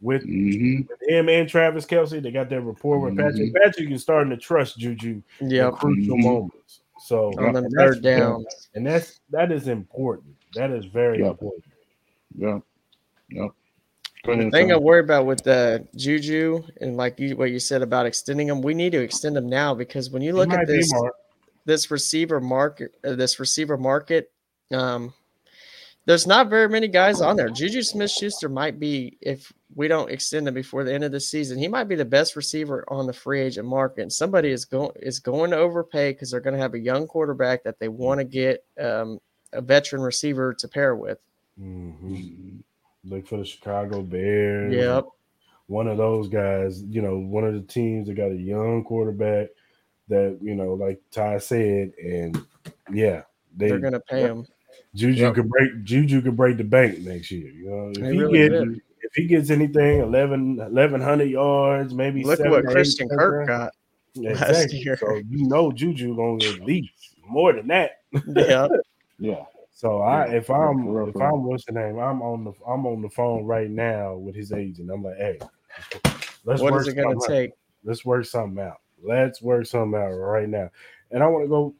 [0.00, 2.22] with, with, him and Travis Kelce.
[2.22, 3.54] They got that rapport with Patrick.
[3.54, 5.70] Patrick is starting to trust Juju yeah.
[5.70, 6.80] crucial moments.
[7.00, 10.34] So on the third down, and that's that is important.
[10.54, 11.32] That is very yep.
[11.32, 11.64] important.
[12.36, 12.58] Yeah.
[13.28, 13.50] Yep
[14.34, 18.06] the thing I worry about with the Juju and like you, what you said about
[18.06, 20.92] extending them, we need to extend them now because when you look at this
[21.64, 24.30] this receiver market, uh, this receiver market,
[24.72, 25.12] um,
[26.06, 27.50] there's not very many guys on there.
[27.50, 31.20] Juju Smith Schuster might be, if we don't extend him before the end of the
[31.20, 34.02] season, he might be the best receiver on the free agent market.
[34.02, 37.08] And somebody is going is going to overpay because they're going to have a young
[37.08, 39.18] quarterback that they want to get um,
[39.52, 41.18] a veteran receiver to pair with.
[41.60, 42.58] Mm-hmm.
[43.04, 44.74] Look for the Chicago Bears.
[44.74, 45.06] Yep.
[45.66, 49.48] One of those guys, you know, one of the teams that got a young quarterback
[50.08, 52.40] that, you know, like Ty said, and
[52.92, 53.22] yeah,
[53.56, 54.46] they, are gonna pay him.
[54.96, 55.34] Juju yep.
[55.34, 57.50] could break Juju could break the bank next year.
[57.50, 62.24] You know, if they he really gets if he gets anything 11, 1100 yards, maybe
[62.24, 63.72] look at what Christian Kirk got.
[64.16, 64.84] Exactly.
[64.96, 66.92] So you know Juju gonna at least
[67.28, 68.02] more than that.
[68.26, 68.68] Yeah.
[69.18, 69.44] yeah.
[69.72, 71.98] So I, if I'm, if I'm, what's the name?
[71.98, 74.90] I'm on the, I'm on the phone right now with his agent.
[74.90, 75.38] I'm like, hey,
[76.46, 77.50] let's what is it gonna take?
[77.50, 77.56] Out.
[77.84, 78.80] Let's work something out.
[79.04, 80.70] Let's work something out right now.
[81.10, 81.74] And I want to go.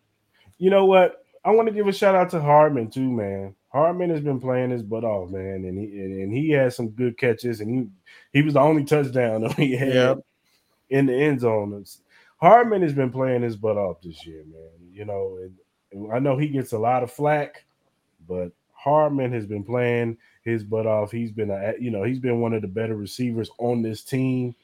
[0.59, 1.25] You know what?
[1.47, 3.55] I want to give a shout out to Hardman too, man.
[3.69, 7.17] Hardman has been playing his butt off, man, and he and he had some good
[7.17, 10.19] catches, and he he was the only touchdown that he had yep.
[10.91, 11.85] in the end zone.
[12.39, 14.93] Hardman has been playing his butt off this year, man.
[14.93, 15.55] You know, and,
[15.93, 17.65] and I know he gets a lot of flack
[18.29, 21.11] but Hardman has been playing his butt off.
[21.11, 24.55] He's been a you know he's been one of the better receivers on this team.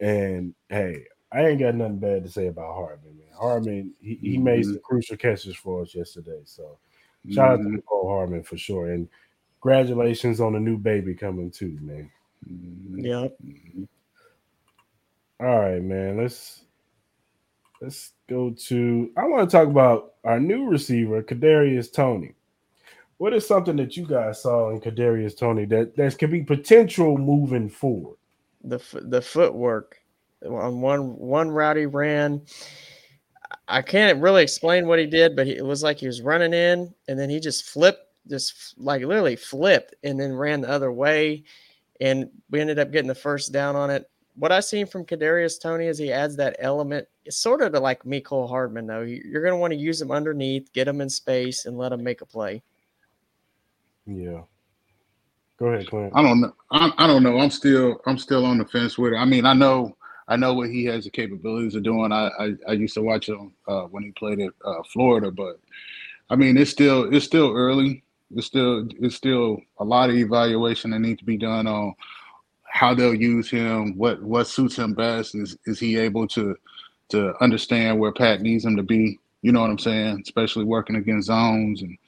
[0.00, 3.18] And hey, I ain't got nothing bad to say about Hardman.
[3.32, 3.40] Man.
[3.40, 4.44] Hardman he, he mm-hmm.
[4.44, 6.40] made some crucial catches for us yesterday.
[6.44, 6.78] So
[7.30, 7.40] shout mm-hmm.
[7.40, 7.76] out to mm-hmm.
[7.76, 8.92] Mecole Hardman for sure.
[8.92, 9.08] And
[9.60, 12.10] congratulations on the new baby coming too, man.
[12.48, 12.98] Mm-hmm.
[12.98, 13.36] Yep.
[15.40, 16.18] All right, man.
[16.18, 16.64] Let's
[17.80, 19.10] let's go to.
[19.16, 22.34] I want to talk about our new receiver, Kadarius Toney.
[23.18, 27.18] What is something that you guys saw in Kadarius Toney that that could be potential
[27.18, 28.16] moving forward?
[28.64, 29.98] The the footwork
[30.44, 32.42] on one one route he ran.
[33.68, 36.54] I can't really explain what he did, but he, it was like he was running
[36.54, 40.92] in and then he just flipped, just like literally flipped and then ran the other
[40.92, 41.44] way.
[42.00, 45.60] And we ended up getting the first down on it what I've seen from Kadarius
[45.60, 47.06] Toney is he adds that element.
[47.24, 49.02] It's sort of to like Mecole Hardman, though.
[49.02, 52.02] You're going to want to use him underneath, get him in space, and let him
[52.02, 52.62] make a play.
[54.06, 54.42] Yeah.
[55.58, 56.12] Go ahead, Clint.
[56.14, 56.52] I don't know.
[56.70, 57.38] I, I don't know.
[57.38, 59.16] I'm still I'm still on the fence with it.
[59.16, 59.96] I mean, I know
[60.28, 62.12] I know what he has the capabilities of doing.
[62.12, 65.58] I I, I used to watch him uh, when he played at uh, Florida, but
[66.30, 68.02] I mean, it's still it's still early.
[68.34, 71.94] It's still it's still a lot of evaluation that needs to be done on
[72.64, 75.34] how they'll use him, what what suits him best.
[75.34, 76.56] Is is he able to
[77.10, 79.18] to understand where Pat needs him to be?
[79.42, 80.22] You know what I'm saying?
[80.22, 81.98] Especially working against zones and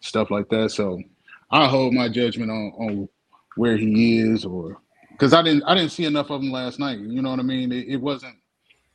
[0.00, 0.70] stuff like that.
[0.70, 1.02] So
[1.50, 3.08] I hold my judgment on on
[3.56, 4.78] where he is, or
[5.20, 6.98] because I didn't I didn't see enough of them last night.
[6.98, 7.70] You know what I mean?
[7.72, 8.36] It, it wasn't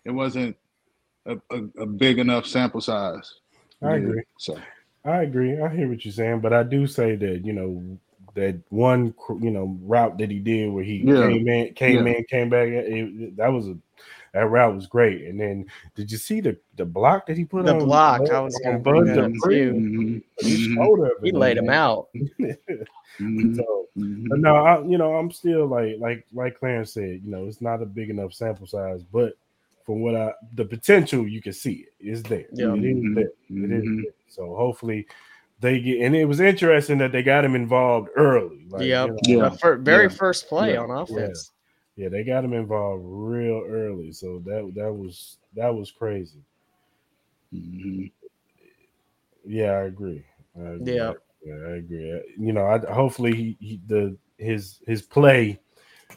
[0.05, 0.57] it wasn't
[1.27, 3.35] a, a, a, big enough sample size.
[3.83, 4.23] I agree.
[4.39, 4.59] So
[5.03, 5.61] I agree.
[5.61, 7.99] I hear what you're saying, but I do say that you know
[8.33, 11.27] that one you know route that he did where he yeah.
[11.27, 12.13] came in, came yeah.
[12.13, 12.69] in, came back.
[12.69, 13.77] It, that was a
[14.35, 15.23] that route was great.
[15.23, 18.29] And then did you see the the block that he put the on the block?
[18.29, 20.17] I was going to bring that mm-hmm.
[20.41, 20.75] He,
[21.23, 22.09] he laid him out.
[22.13, 22.51] mm-hmm.
[23.55, 24.41] So, mm-hmm.
[24.41, 27.81] no, I, you know, I'm still like like like Clarence said, you know, it's not
[27.81, 29.37] a big enough sample size, but
[29.85, 32.45] from what I the potential you can see it is there.
[32.51, 32.73] Yeah.
[32.73, 33.23] It is there.
[33.23, 34.01] It is mm-hmm.
[34.01, 34.11] there.
[34.27, 35.07] So hopefully
[35.61, 38.65] they get and it was interesting that they got him involved early.
[38.67, 39.11] Like, yep.
[39.23, 40.09] You know, yeah, very yeah.
[40.09, 40.81] first play yeah.
[40.81, 41.53] on offense.
[41.95, 42.09] Yeah.
[42.09, 46.43] they got him involved real early, so that that was that was crazy.
[47.53, 48.05] Mm-hmm.
[49.45, 50.25] Yeah, I agree.
[50.57, 50.93] I agree.
[50.93, 51.13] Yeah,
[51.45, 52.21] yeah, I agree.
[52.37, 55.59] You know, I, hopefully he, he, the his his play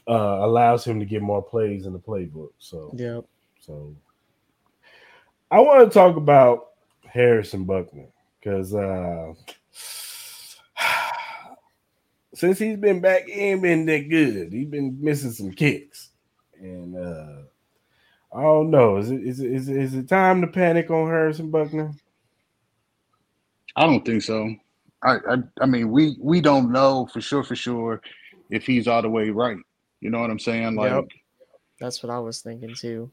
[0.08, 2.50] uh, allows him to get more plays in the playbook.
[2.58, 3.20] So yeah,
[3.60, 3.94] so
[5.50, 6.70] I want to talk about
[7.06, 8.08] Harrison Butker
[8.40, 9.32] because uh,
[12.38, 14.53] since he's been back, he ain't been that good.
[14.53, 16.11] He's been missing some kicks,
[16.61, 17.42] and uh,
[18.33, 18.98] I don't know.
[18.98, 21.92] Is it is it, is it, is it time to panic on Harrison Butker?
[23.74, 24.55] I don't think so.
[25.03, 28.01] I, I I mean we we don't know for sure for sure
[28.51, 29.57] if he's all the way right.
[30.01, 30.77] You know what I'm saying?
[30.77, 31.05] Like yep.
[31.81, 33.11] that's what I was thinking too.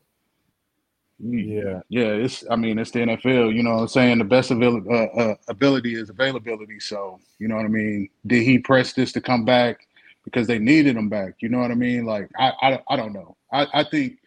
[1.19, 2.09] Yeah, yeah.
[2.11, 3.55] It's I mean it's the NFL.
[3.55, 6.79] You know, I'm saying the best avail- uh, uh, ability is availability.
[6.79, 8.09] So you know what I mean.
[8.27, 9.87] Did he press this to come back
[10.25, 11.35] because they needed him back?
[11.39, 12.05] You know what I mean.
[12.05, 13.37] Like I I, I don't know.
[13.51, 14.17] I I think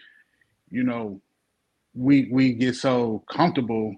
[0.70, 1.20] you know
[1.94, 3.94] we we get so comfortable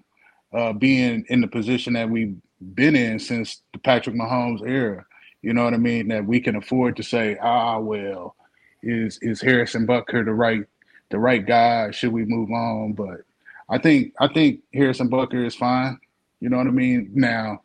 [0.53, 2.35] uh, being in the position that we've
[2.75, 5.05] been in since the Patrick Mahomes era.
[5.41, 6.09] You know what I mean.
[6.09, 8.35] That we can afford to say, ah, well,
[8.83, 10.65] is is Harrison Butker the right
[11.11, 11.91] the right guy?
[11.91, 12.93] Should we move on?
[12.93, 13.21] But
[13.69, 15.99] I think I think Harrison Butker is fine.
[16.39, 17.11] You know what I mean?
[17.13, 17.61] Now,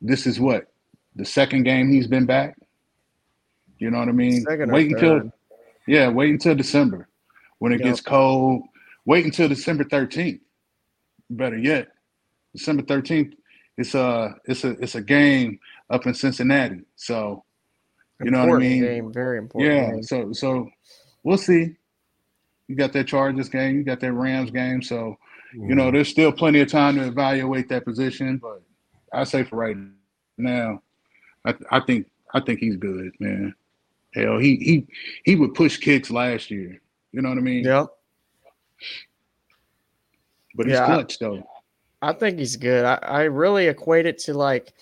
[0.00, 0.70] this is what
[1.16, 2.56] the second game he's been back.
[3.78, 4.42] You know what I mean?
[4.42, 5.32] Second wait until
[5.86, 7.08] yeah, wait until December
[7.58, 7.88] when it yep.
[7.88, 8.62] gets cold.
[9.06, 10.40] Wait until December thirteenth.
[11.30, 11.88] Better yet,
[12.52, 13.34] December thirteenth.
[13.78, 15.58] It's a it's a it's a game
[15.88, 16.82] up in Cincinnati.
[16.96, 17.44] So
[18.20, 18.82] you important know what I mean?
[18.82, 19.72] Game, very important.
[19.72, 19.90] Yeah.
[19.92, 20.02] Game.
[20.02, 20.68] So so
[21.22, 21.76] we'll see.
[22.70, 24.80] You got that Chargers game, you got that Rams game.
[24.80, 25.18] So,
[25.52, 25.94] you know, mm-hmm.
[25.96, 28.36] there's still plenty of time to evaluate that position.
[28.36, 28.62] But
[29.12, 29.76] I say for right
[30.38, 30.80] now,
[31.44, 33.56] I, I think I think he's good, man.
[34.14, 34.86] Hell, he he
[35.24, 36.80] he would push kicks last year.
[37.10, 37.64] You know what I mean?
[37.64, 37.86] Yep.
[40.54, 41.42] But he's yeah, clutch though.
[42.02, 42.84] I think he's good.
[42.84, 44.72] I, I really equate it to like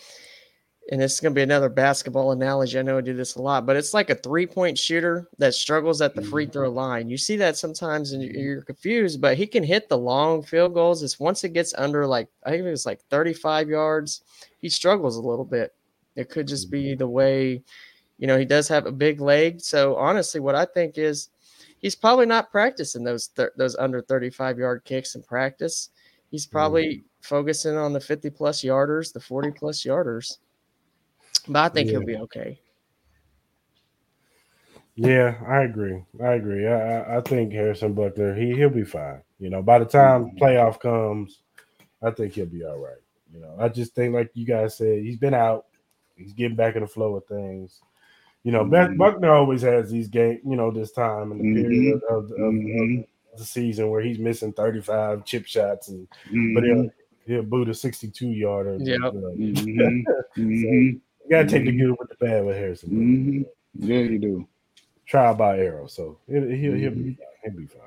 [0.90, 2.78] and this is going to be another basketball analogy.
[2.78, 5.52] I know I do this a lot, but it's like a three point shooter that
[5.54, 6.52] struggles at the free mm-hmm.
[6.52, 7.10] throw line.
[7.10, 11.02] You see that sometimes and you're confused, but he can hit the long field goals.
[11.02, 14.22] It's once it gets under like, I think it was like 35 yards,
[14.58, 15.74] he struggles a little bit.
[16.16, 17.62] It could just be the way,
[18.16, 19.60] you know, he does have a big leg.
[19.60, 21.28] So honestly, what I think is
[21.80, 25.90] he's probably not practicing those, th- those under 35 yard kicks in practice.
[26.30, 27.06] He's probably mm-hmm.
[27.20, 30.38] focusing on the 50 plus yarders, the 40 plus yarders.
[31.48, 31.98] But I think Yeah.
[31.98, 32.58] he'll be okay.
[34.96, 36.02] Yeah, I agree.
[36.22, 36.66] I agree.
[36.66, 39.22] I, I- I think Harrison Butker, he he'll be fine.
[39.38, 41.40] You know, by the time playoff comes,
[42.02, 42.96] I think he'll be all right.
[43.32, 45.66] You know, I just think like you guys said, he's been out.
[46.16, 47.80] He's getting back in the flow of things.
[48.42, 48.96] You know, Buck- Mhm.
[48.96, 50.40] Butker always has these game.
[50.44, 53.06] You know, this time in the period of, of, of Mhm.
[53.36, 56.08] the season where he's missing thirty five chip shots, and
[56.54, 56.90] but he'll
[57.26, 58.78] he'll boot a sixty two yarder.
[58.80, 59.00] Yep.
[59.00, 60.04] Uh, Mhm.
[60.36, 61.00] Mhm.
[61.28, 62.88] You gotta take the good with the bad with Harrison.
[62.90, 62.96] Butker.
[62.96, 63.46] Mhm.
[63.74, 64.48] Yeah, you do.
[65.06, 67.02] Trial by arrow, so he'll, he'll, he'll Mm-hmm.
[67.02, 67.26] be fine.
[67.44, 67.80] He'll be fine.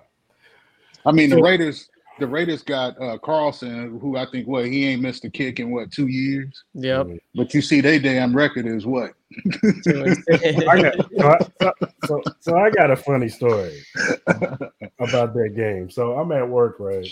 [1.05, 1.89] I mean, the Raiders.
[2.19, 5.71] The Raiders got uh, Carlson, who I think what he ain't missed a kick in
[5.71, 6.63] what two years.
[6.75, 7.07] Yep.
[7.33, 9.13] But you see, they damn record is what?
[9.47, 11.71] I got, so, I, so,
[12.05, 13.81] so, so I got a funny story
[14.27, 15.89] about that game.
[15.89, 17.07] So I'm at work, right?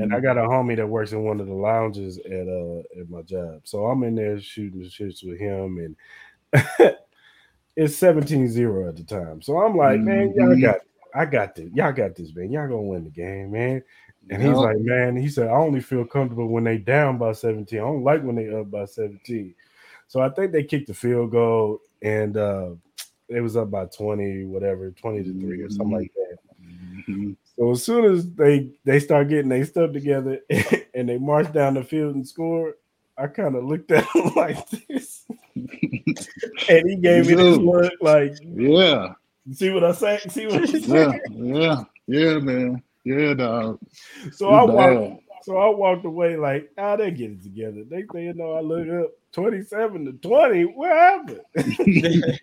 [0.00, 3.08] And I got a homie that works in one of the lounges at uh at
[3.10, 3.62] my job.
[3.64, 5.96] So I'm in there shooting the shits with him and
[7.76, 9.40] it's 17-0 at the time.
[9.42, 10.60] So I'm like, man, y'all Mhm.
[10.62, 10.80] got
[11.14, 11.70] I got this.
[11.72, 12.50] Y'all got this, man.
[12.52, 13.82] Y'all gonna win the game, man.
[14.30, 17.78] And he's like, man, he said, I only feel comfortable when they down by 17.
[17.78, 19.54] I don't like when they up by 17.
[20.06, 22.70] So I think they kicked the field goal and uh
[23.28, 26.38] it was up by 20, whatever, 20 to 3 or something like that.
[27.58, 30.38] So as soon as they they start getting their stuff together
[30.94, 32.76] and they march down the field and score,
[33.16, 38.36] I kind of looked at him like this, and he gave me this look like,
[38.54, 39.14] Yeah,
[39.52, 40.20] "See what I say?
[40.28, 42.82] See what I say?" yeah, yeah, yeah, man.
[43.02, 43.80] Yeah, dog.
[44.30, 45.24] So I walked.
[45.42, 48.60] So I walked away like, "Ah, they get it together." They, thing you know, I
[48.60, 50.62] look up, twenty-seven to twenty.
[50.62, 51.40] What happened?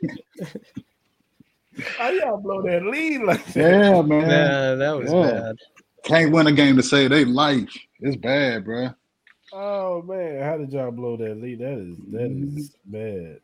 [1.98, 3.56] How y'all blow that lead like that?
[3.56, 4.30] Yeah, man.
[4.30, 5.32] Yeah, that was Yeah.
[5.32, 5.56] bad.
[6.04, 7.70] Can't win a game to save their life.
[8.00, 8.90] It's bad, bro.
[9.54, 11.60] Oh man, how did y'all blow that lead?
[11.60, 12.58] That is that Mm-hmm.
[12.58, 13.40] is bad.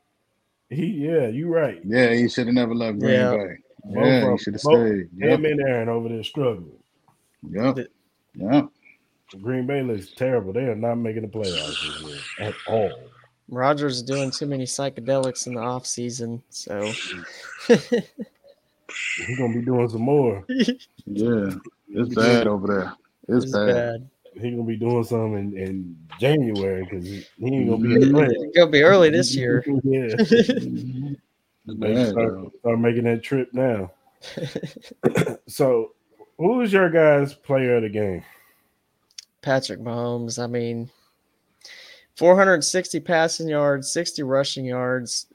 [0.70, 1.82] He yeah, you right.
[1.84, 3.32] Yeah, he should have never left Green Yeah.
[3.32, 3.58] Bay.
[3.84, 5.10] Both Yeah, of he should have stayed.
[5.18, 6.78] Yep, Him and Aaron over there struggling.
[7.50, 7.78] yep,
[8.36, 8.68] yep.
[9.42, 10.54] Green Bay looks terrible.
[10.54, 13.11] They are not making the playoffs at all.
[13.52, 16.92] Rodgers is doing too many psychedelics in the off season, so
[17.68, 20.46] He's gonna be doing some more.
[21.08, 21.50] Yeah,
[21.90, 22.94] it's bad over there.
[23.28, 23.68] It's, it's bad.
[23.68, 24.10] bad.
[24.36, 28.00] He's gonna be doing some in, in January because he, he ain't gonna be in
[28.02, 28.30] the playoffs.
[28.30, 29.66] It's gonna be early this year.
[29.84, 30.16] yeah.
[31.66, 33.92] Bad, start, start making that trip now.
[35.48, 35.92] so,
[36.38, 38.24] who is your guys' player of the game?
[39.42, 40.42] Patrick Mahomes.
[40.42, 40.90] I mean,
[42.22, 45.26] 460 passing yards, 60 rushing yards.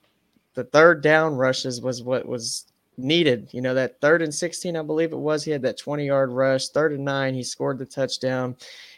[0.55, 3.49] The third down rushes was what was needed.
[3.51, 5.43] You know, that third and 16, I believe it was.
[5.43, 6.69] He had that 20 yard rush.
[6.69, 8.55] Third and nine, he scored the touchdown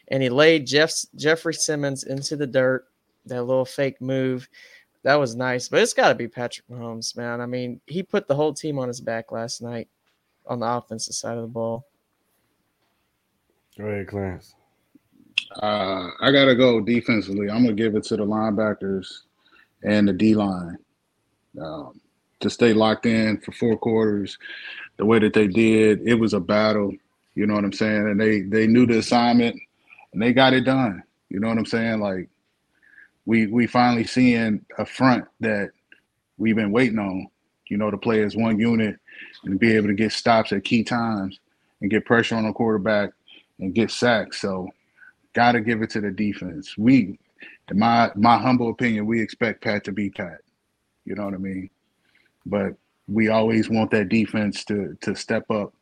[0.09, 2.87] and he laid Jeff, Jeffrey Simmons into the dirt.
[3.25, 4.51] That little fake move.
[5.03, 5.71] That was nice.
[5.71, 7.41] But it's got to be Patrick Mahomes, man.
[7.41, 9.89] I mean, he put the whole team on his back last night
[10.47, 11.87] on the offensive side of the ball.
[13.79, 14.57] Go ahead, Clarence.
[15.61, 17.51] Uh, I gotta go defensively.
[17.51, 19.23] I'm gonna give it to the linebackers
[19.83, 20.79] and the D line
[21.61, 22.01] um,
[22.41, 24.39] to stay locked in for four quarters.
[24.97, 26.93] The way that they did, it was a battle.
[27.35, 28.09] You know what I'm saying?
[28.09, 29.61] And they they knew the assignment
[30.13, 31.03] and they got it done.
[31.29, 32.01] You know what I'm saying?
[32.01, 32.29] Like
[33.27, 35.71] we we finally seeing a front that
[36.37, 37.29] we've been waiting on.
[37.67, 38.97] You know, to play as one unit
[39.45, 41.39] and be able to get stops at key times
[41.81, 43.11] and get pressure on the quarterback
[43.61, 44.41] and get sacks.
[44.41, 44.71] So
[45.39, 46.77] got to give it to the defense.
[46.77, 47.17] We,
[47.71, 50.41] in my my humble opinion, we expect Pat to be Pat.
[51.05, 51.71] You know what I mean?
[52.45, 52.73] But
[53.07, 55.73] we always want that defense to to step up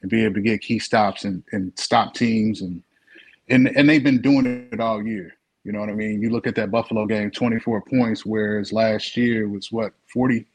[0.00, 2.84] and be able to get key stops and, and stop teams and
[3.48, 5.34] and and they've been doing it all year.
[5.64, 6.22] You know what I mean?
[6.22, 10.46] You look at that Buffalo game, 24 points, whereas last year was what 40,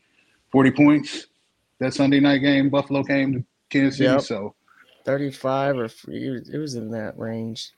[0.51, 1.27] 40 points.
[1.79, 4.11] That Sunday night game, Buffalo came to Kansas City.
[4.11, 4.21] Yep.
[4.21, 4.55] So
[5.03, 7.73] 35 or it was in that range.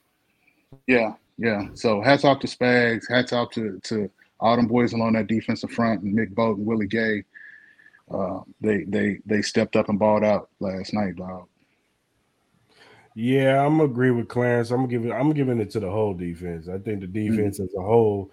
[0.86, 1.68] Yeah, yeah.
[1.74, 3.04] So hats off to Spags.
[3.08, 6.66] Hats off to to all them boys along that defensive front and Nick Bolton and
[6.66, 7.24] Willie Gay.
[8.10, 11.46] Uh, they they they stepped up and balled out last night, dog.
[13.14, 14.70] Yeah, I'm agree with Clarence.
[14.70, 16.68] I'm giving I'm giving it to the whole defense.
[16.68, 18.32] I think the defense as a whole,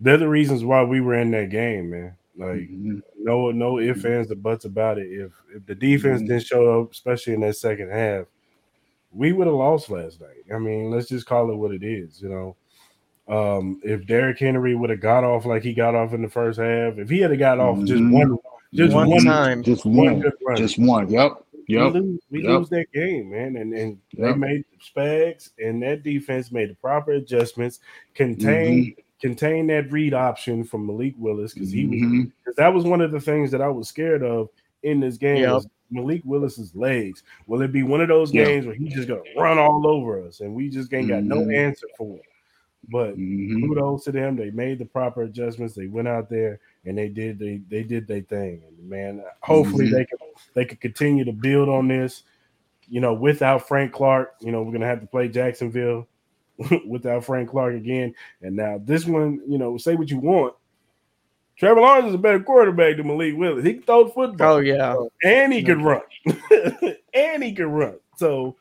[0.00, 2.16] they're the reasons why we were in that game, man.
[2.36, 3.02] Like Mhm.
[3.18, 5.08] no no ifs ands or buts about it.
[5.10, 6.28] If if the defense Mhm.
[6.28, 8.26] didn't show up, especially in that second half,
[9.16, 10.44] we would have lost last night.
[10.54, 12.56] I mean, let's just call it what it is, you know.
[13.28, 16.60] Um, if Derrick Henry would have got off like he got off in the first
[16.60, 18.12] half, if he had got off just Mhm.
[18.12, 18.38] one
[18.74, 19.62] just One one, time.
[19.62, 21.08] Just one one, good run, just one.
[21.08, 21.32] Yep,
[21.66, 21.92] yep.
[21.94, 22.50] we lose, we Yep.
[22.50, 23.56] lose that game, man.
[23.56, 27.80] And and they made Spags and that defense made the proper adjustments,
[28.14, 33.00] contained contain that read option from Malik Willis because he was because that was one
[33.00, 34.50] of the things that I was scared of
[34.82, 35.38] in this game.
[35.38, 35.62] Yep.
[35.90, 37.22] Malik Willis's legs.
[37.46, 38.44] Will it be one of those Yeah.
[38.44, 41.42] games where he's just gonna run all over us and we just ain't got no
[41.42, 41.56] Mhm.
[41.56, 42.22] answer for him?
[42.88, 43.60] But Mhm.
[43.62, 44.36] kudos to them.
[44.36, 45.74] They made the proper adjustments.
[45.74, 48.62] They went out there and they did they they did their thing.
[48.66, 49.92] And man, hopefully Mhm.
[49.92, 50.18] they can
[50.54, 52.22] they can continue to build on this.
[52.88, 56.06] You know, without Frank Clark, you know, we're gonna have to play Jacksonville
[56.86, 58.14] without Frank Clark again.
[58.42, 60.54] And now this one, you know, say what you want.
[61.58, 63.64] Trevor Lawrence is a better quarterback than Malik Willis.
[63.64, 64.94] He can throw the football Oh yeah.
[65.24, 66.02] and he can run.
[67.14, 67.94] and he can run.
[68.16, 68.56] So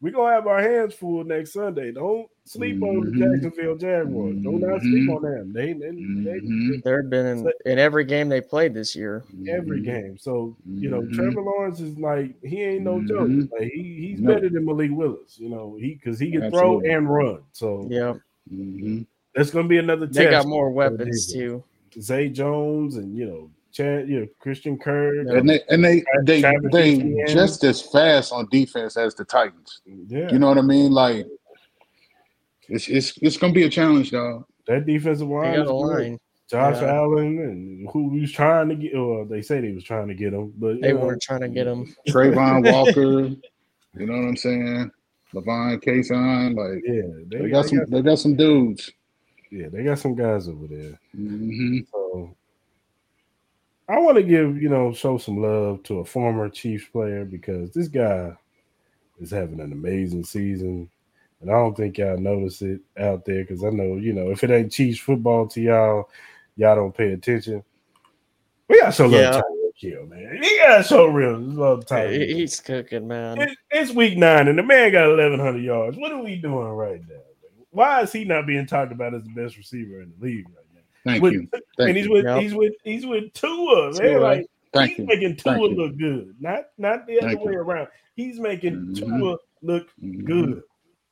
[0.00, 1.90] we're gonna have our hands full next Sunday.
[1.90, 3.18] Don't sleep on the Mhm.
[3.42, 4.36] Jacksonville Jaguars.
[4.36, 5.16] Do not sleep Mhm.
[5.16, 5.52] on them.
[5.52, 6.82] They, they, they Mhm.
[6.84, 9.24] They've been in, in every game they played this year.
[9.48, 10.16] every game.
[10.18, 11.04] So you know.
[11.14, 13.28] Trevor Lawrence is like he ain't no joke.
[13.58, 14.34] Like he, he's No.
[14.34, 15.36] better than Malik Willis.
[15.40, 17.38] You know, he because he can throw and run.
[17.50, 18.14] So Yeah.
[18.54, 19.06] Mhm.
[19.34, 21.64] that's gonna be another They got more weapons too.
[22.00, 25.26] Zay Jones and you know Chad, you know Christian Kirk.
[25.28, 27.26] And they and they they Travis they Etienne.
[27.28, 29.80] just as fast on defense as the Titans.
[29.86, 30.92] Yeah, You know what I mean?
[30.92, 31.26] Like
[32.68, 34.44] it's it's it's gonna be a challenge, dog.
[34.66, 35.60] that defensive They line.
[35.60, 36.18] is line.
[36.48, 36.94] Josh Yeah.
[36.94, 38.94] Allen and who was trying to get.
[38.94, 41.48] Well, they say they was trying to get him, but They know, weren't trying to
[41.48, 41.92] get him.
[42.08, 43.22] Travon Walker,
[43.98, 44.90] you know what I'm saying?
[45.34, 48.92] Levon Kayson, like Yeah, they, they, got they some got, they got some dudes.
[49.50, 50.98] Yeah, they got some guys over there.
[51.14, 52.34] hmm So
[53.88, 57.72] I want to give you know show some love to a former Chiefs player because
[57.72, 58.36] this guy
[59.20, 60.90] is having an amazing season,
[61.40, 64.42] and I don't think y'all notice it out there because I know you know if
[64.44, 66.10] it ain't Chiefs football to y'all,
[66.56, 67.62] y'all don't pay attention.
[68.68, 69.40] We got love Yeah.
[69.40, 70.42] Tyreek man.
[70.42, 72.34] He got so real love Tyreek.
[72.34, 73.42] He's cooking, man.
[73.42, 75.96] It- it's week nine, and the man got 1,100 yards.
[75.98, 77.14] What are we doing right now?
[77.76, 80.64] Why is he not being talked about as the best receiver in the league right
[80.74, 80.80] now?
[81.04, 81.48] Thank With- you.
[81.76, 82.40] Thank and he's with Yep.
[82.40, 84.00] he's with he's with Tua, man.
[84.00, 84.18] Tua.
[84.18, 85.04] Like Thank he's you.
[85.04, 85.76] making Tua Thank you.
[85.76, 87.58] look good, not not the other Thank way you.
[87.58, 87.88] around.
[88.16, 88.98] He's making Mhm.
[88.98, 90.24] Tua look Mhm.
[90.24, 90.62] good.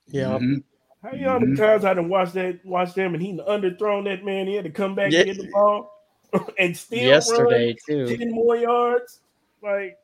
[0.09, 0.39] Yeah.
[0.39, 0.63] Mhm.
[1.03, 1.57] How y'all how many Mhm.
[1.59, 4.47] times I done watched that watched them and he underthrown that man?
[4.47, 5.21] He had to come back Yeah.
[5.21, 5.91] and get the ball
[6.59, 8.17] and still Yesterday run too.
[8.17, 9.21] ten more yards.
[9.63, 9.99] Like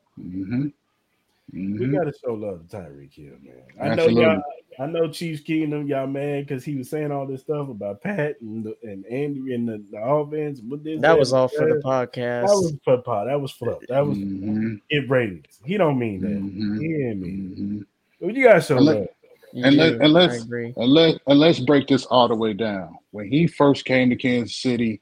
[1.53, 1.79] Mhm.
[1.79, 3.63] we gotta show love to Tyreek Hill, man.
[3.91, 4.41] I know y'all.
[4.79, 8.39] I know Chiefs Kingdom, y'all mad because he was saying all this stuff about Pat
[8.41, 10.61] and the, and Andy and the, the offense.
[10.65, 12.47] What this, That was all for the podcast.
[12.47, 13.25] That was for pot.
[13.25, 13.79] That was fluff.
[13.89, 14.79] That was Mhm.
[14.89, 15.59] it ratings.
[15.65, 16.29] He don't mean that.
[16.31, 16.79] Mhm.
[16.81, 17.55] He ain't mean.
[17.59, 17.81] Mhm.
[17.81, 17.87] it.
[18.25, 19.07] Well, you gotta show And let- love.
[19.53, 19.81] You and do.
[19.81, 20.73] let- and let's- I agree.
[20.77, 22.95] And let and let's break this all the way down.
[23.11, 25.01] When he first came to Kansas City,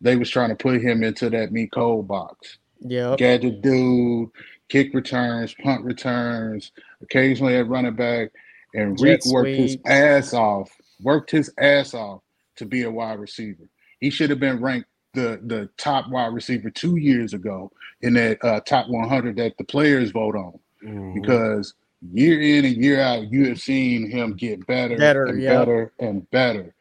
[0.00, 2.56] they was trying to put him into that meat cold box.
[2.80, 3.18] Yep.
[3.18, 4.30] Gadget dude,
[4.70, 8.30] kick returns, punt returns, occasionally at running back,
[8.74, 10.70] and Reek worked his ass off,
[11.02, 12.22] worked his ass off
[12.56, 13.64] to be a wide receiver.
[14.00, 17.70] He should have been ranked the the top wide receiver two years ago
[18.02, 21.14] in that uh, top 100 that the players vote on Mhm.
[21.20, 21.74] because
[22.12, 25.58] year in and year out, you have seen him get better, Better, and yeah.
[25.58, 26.74] better and better.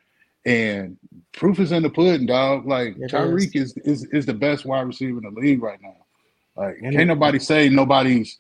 [0.46, 0.98] And
[1.34, 2.66] proof is in the pudding, dog.
[2.68, 3.76] Like It Tyreek is.
[3.78, 5.96] is is the best wide receiver in the league right now.
[6.60, 8.38] Like And can't it- nobody say nobody's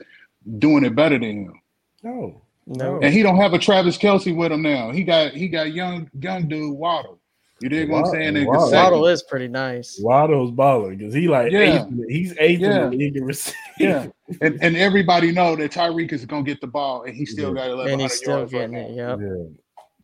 [0.57, 1.61] doing it better than him.
[2.03, 2.99] no, No.
[3.01, 4.91] And he don't have a Travis Kelce with him now.
[4.91, 7.19] He got he got young young dude Waddle.
[7.61, 8.45] You dig what I'm Waddle- saying?
[8.45, 9.99] Waddle- Waddle is pretty nice.
[10.01, 11.59] Waddle's balling because he like Yeah.
[11.83, 12.85] eighth, he's eighth Yeah.
[12.85, 13.55] in the league in receive.
[13.79, 14.07] Yeah.
[14.41, 17.63] and, and everybody know that Tyreek is gonna get the ball, and he still Yeah.
[17.63, 18.71] got 1100 And he's still yards right it.
[18.71, 18.87] now.
[18.89, 19.19] Yep.
[19.21, 19.43] Yeah.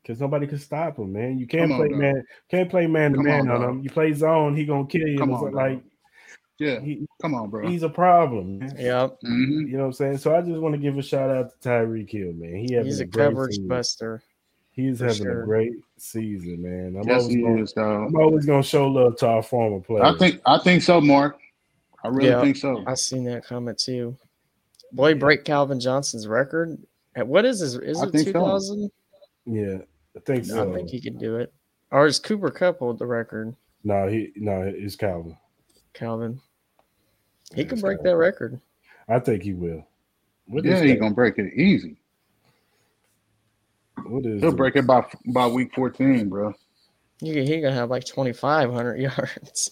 [0.01, 1.38] Because nobody can stop him, man.
[1.39, 1.97] You can't Come on, play dog.
[1.99, 3.84] man, can't play man to man on, on him.
[3.84, 5.18] You play zone, he gonna kill you.
[5.18, 5.82] Come It's on, like
[6.58, 7.68] Yeah, he, come on, bro.
[7.68, 8.60] he's a problem.
[8.60, 8.76] Man.
[8.78, 9.18] Yep.
[9.22, 10.18] hmm You know what I'm saying?
[10.20, 12.56] So I just want to give a shout out to Tyreek Hill, man.
[12.56, 13.68] He He's a great coverage season.
[13.68, 14.24] buster.
[14.72, 15.43] He's having sure.
[15.43, 16.99] a great season, man.
[17.01, 17.74] I'm Yes, always gonna, is.
[17.78, 20.03] I'm always gonna show love to our former players.
[20.16, 21.39] I think I think so, Mark.
[22.03, 22.41] I really Yeah.
[22.41, 22.84] think so.
[22.86, 24.18] I seen that comment too.
[24.91, 26.78] Boy, break Calvin Johnson's record.
[27.16, 27.76] At what is his?
[27.76, 28.34] Is I it think so.
[28.34, 28.91] two thousand?
[29.45, 29.78] yeah,
[30.16, 30.72] I think so.
[30.72, 31.53] I think he could do it.
[31.91, 33.56] Or is Cooper Kupp hold the record?
[33.84, 35.38] no, he no, it's Calvin.
[35.96, 36.39] Calvin.
[37.54, 38.60] He Yeah, can break that record.
[39.08, 39.86] I think he will.
[40.48, 41.98] What yeah, is he's gonna break it easy.
[44.06, 46.54] What is He'll the- break it by by week fourteen, bro.
[47.20, 49.72] He he gonna have like twenty five hundred yards.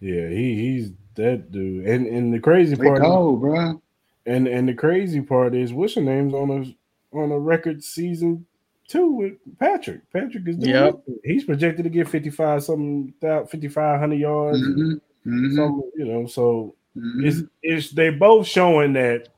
[0.00, 1.86] Yeah, he he's that dude.
[1.86, 3.80] And and the crazy They part cold, bro.
[4.26, 8.46] and and the crazy part is what's your name's on a on a record season
[8.92, 10.00] two with Patrick.
[10.12, 11.00] Patrick is doing Yep.
[11.24, 14.60] he's projected to get 55 something fifty five hundred yards.
[14.60, 17.24] Mhm, mhm, Some, you know, so mhm.
[17.26, 19.28] it's it's they both showing that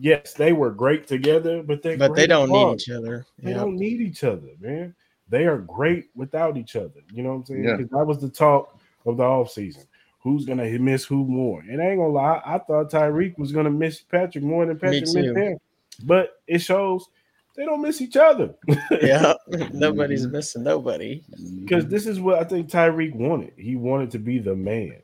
[0.00, 3.24] yes, they were great together, but they but they don't need each other.
[3.38, 3.58] They Yeah.
[3.58, 4.94] don't need each other, man.
[5.28, 7.00] they are great without each other.
[7.10, 7.64] You know what I'm saying?
[7.64, 7.76] Yeah.
[7.76, 9.86] Because that was the talk of the offseason.
[10.22, 11.60] Who's gonna miss who more?
[11.60, 15.00] And I ain't gonna lie, I thought Tyreek was gonna miss Patrick more than Patrick
[15.02, 15.56] missed him.
[16.04, 17.08] But it shows
[17.56, 18.54] they don't miss each other.
[19.02, 19.34] Yeah,
[19.72, 21.22] nobody's missing nobody.
[21.60, 23.52] Because this is what I think Tyreek wanted.
[23.56, 24.96] He wanted to be the man.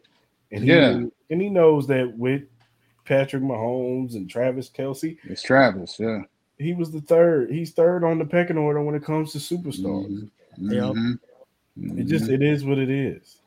[0.53, 0.96] And he Yeah.
[0.99, 2.42] knew- and he knows that with
[3.05, 6.22] Patrick Mahomes and Travis Kelce, It's Travis, yeah.
[6.59, 7.51] he was the third.
[7.51, 10.28] He's third on the pecking order when it comes to superstars.
[10.59, 10.82] Yep.
[10.84, 11.18] Mhm.
[11.99, 13.40] It just it is what it is.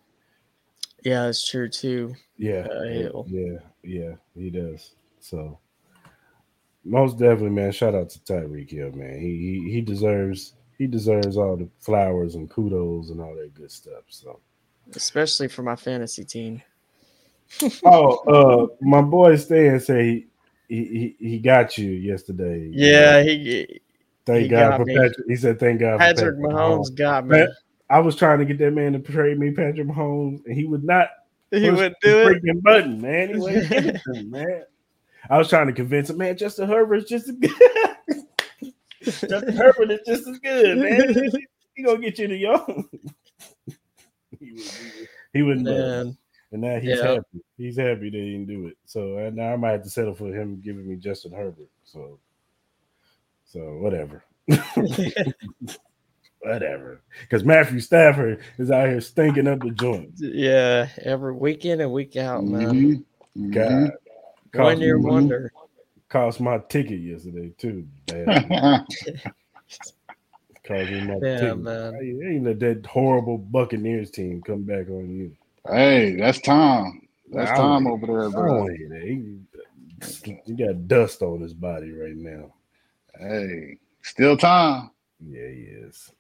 [1.04, 2.14] Yeah, it's true too.
[2.38, 4.92] Yeah, Uh, yeah, yeah, yeah, he does.
[5.20, 5.58] So
[6.84, 7.72] most definitely, man.
[7.72, 9.20] Shout out to Tyreek Hill, man.
[9.20, 13.72] He, he he deserves he deserves all the flowers and kudos and all that good
[13.72, 14.04] stuff.
[14.10, 14.40] So
[14.96, 16.62] Especially for my fantasy team.
[17.86, 20.26] oh, uh, my boy Stan say
[20.68, 22.70] he, he he got you yesterday.
[22.72, 23.80] Yeah, he
[24.26, 24.96] thank he God got for me.
[24.96, 25.28] Patrick.
[25.28, 26.00] He said thank God.
[26.00, 27.38] Patrick for Mahomes got me.
[27.38, 27.48] Man,
[27.90, 30.84] I was trying to get that man to trade me Patrick Mahomes, and he would
[30.84, 31.10] not
[31.52, 32.26] He would do it.
[32.26, 33.30] freaking button, man.
[33.30, 34.64] He wouldn't give it to me, man.
[35.30, 36.38] I was trying to convince him, man.
[36.38, 37.52] Justin Herbert's just as good.
[39.04, 41.32] Justin Herbert is just as good, man.
[41.76, 42.90] He gonna get you the young.
[44.40, 44.64] he would,
[45.34, 45.66] he wouldn't.
[45.66, 46.18] Man,
[46.52, 47.14] and now he's Yeah.
[47.14, 47.42] happy.
[47.58, 48.78] He's happy they didn't do it.
[48.86, 51.70] So now I might have to settle for him giving me Justin Herbert.
[51.86, 52.20] So,
[53.46, 54.24] so whatever.
[56.42, 57.02] whatever.
[57.22, 60.12] Because Matthew Stafford is out here stinking up the joint.
[60.18, 62.74] yeah, every weekend and week out, man.
[62.74, 63.04] Mhm.
[63.38, 63.54] Mhm.
[63.54, 63.92] God,
[64.54, 65.54] One cost year me, wonder.
[66.10, 67.88] cost my ticket yesterday too.
[68.08, 68.86] Bad.
[70.64, 71.58] Cost me my Yeah, ticket.
[71.58, 71.94] man.
[71.96, 75.36] Hey, Ain't let that horrible Buccaneers team come back on you.
[75.68, 77.02] hey, that's Tom.
[77.32, 78.60] That's I Tom over there, I bro.
[78.60, 79.00] want to.
[80.24, 82.54] He, he got dust on his body right now.
[83.20, 84.92] Hey, still Tom.
[85.20, 86.12] Yeah, he is.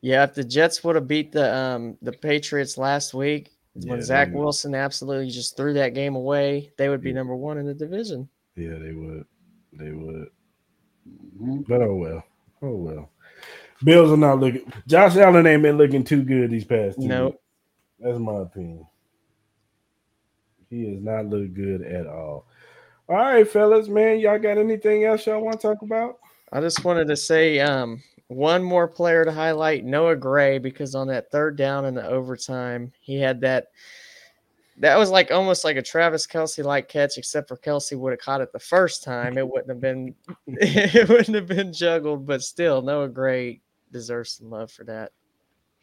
[0.00, 4.30] Yeah, if the Jets would have beat the um the Patriots last week, when Zach
[4.30, 7.16] they- Wilson absolutely just threw that game away, they would be Yeah.
[7.16, 8.28] number one in the division.
[8.56, 9.24] Yeah, they would.
[9.72, 10.28] They would.
[11.40, 11.66] Mhm.
[11.68, 12.24] But oh well.
[12.62, 13.10] Oh well.
[13.82, 14.72] Bills are not looking.
[14.86, 17.08] Josh Allen ain't been looking too good these past two.
[17.08, 17.32] Nope.
[17.32, 17.42] weeks.
[18.00, 18.86] That's my opinion.
[20.70, 22.46] He has not looked good at all.
[23.08, 24.18] All right, fellas, man.
[24.18, 26.18] Y'all got anything else y'all want to talk about?
[26.52, 31.08] I just wanted to say um one more player to highlight, Noah Gray, because on
[31.08, 33.68] that third down in the overtime, he had that.
[34.78, 38.18] That was like almost like a Travis Kelce like catch, except for Kelce would have
[38.18, 39.38] caught it the first time.
[39.38, 40.14] It wouldn't have been,
[40.48, 42.26] it wouldn't have been juggled.
[42.26, 43.60] But still, Noah Gray
[43.92, 45.12] deserves some love for that.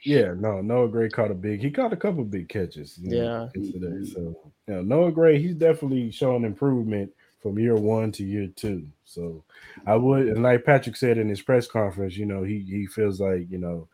[0.04, 1.62] Yeah, no, Noah Gray caught a big.
[1.62, 2.98] He caught a couple big catches.
[2.98, 3.62] you know, Yeah.
[3.62, 4.04] yesterday.
[4.12, 4.20] So,
[4.68, 7.12] you know, Noah Gray, he's definitely showing improvement
[7.42, 8.88] from year one to year two.
[9.06, 9.44] So,
[9.86, 13.20] I would, and like Patrick said in his press conference, you know, he he feels
[13.20, 13.88] like you know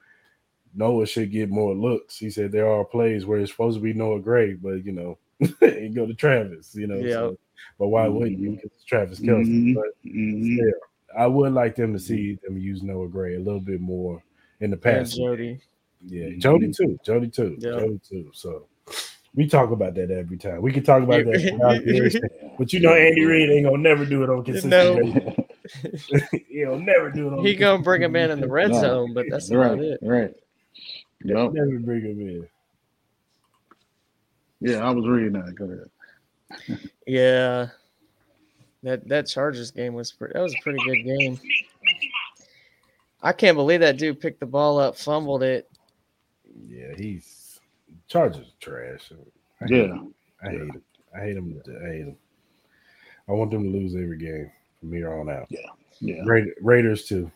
[0.76, 2.18] Noah should get more looks.
[2.18, 5.18] He said there are plays where it's supposed to be Noah Gray, but you know,
[5.40, 6.76] go to Travis.
[6.76, 7.38] You know, so,
[7.80, 8.52] but why wouldn't you?
[8.52, 9.48] Because it's Travis Kelce.
[9.48, 9.74] Mhm.
[9.76, 10.54] But Mhm.
[10.56, 10.74] still,
[11.18, 14.22] I would like them to see them use Noah Gray a little bit more
[14.60, 15.16] in the And past.
[15.18, 15.60] Jody.
[16.06, 16.40] Yeah, Mhm.
[16.40, 17.00] Jody too.
[17.04, 17.58] Jody too.
[17.60, 17.80] Yeah.
[17.80, 18.30] Jody too.
[18.34, 18.68] So
[19.36, 20.62] we talk about that every time.
[20.62, 22.22] We can talk about that, for Andy Reid,
[22.58, 24.72] but you know Andy Reid ain't gonna never do it on consistent.
[24.72, 25.36] No.
[26.50, 27.46] He'll never do it on.
[27.46, 28.82] He gonna bring him in in the red No.
[28.82, 30.00] zone, but that's about it.
[30.02, 30.34] right.
[31.24, 31.54] Yep.
[31.54, 32.48] Never bring him in.
[34.60, 35.54] Yeah, I was reading that.
[35.56, 36.80] Go ahead.
[37.06, 37.68] Yeah,
[38.84, 40.34] that that Chargers game was pretty.
[40.34, 41.40] That was a pretty good game.
[43.22, 45.70] I can't believe that dude picked the ball up, fumbled it.
[46.68, 47.37] Yeah, he's
[48.08, 49.12] Chargers are trash.
[49.62, 49.94] I hate Yeah.
[49.94, 50.14] him.
[50.44, 50.84] I hate them.
[51.16, 51.62] I hate him.
[51.68, 52.18] I hate him.
[53.28, 54.50] I want them to lose every game
[54.80, 55.48] from here on out.
[56.00, 56.22] Yeah.
[56.26, 57.30] Ra- Raiders too,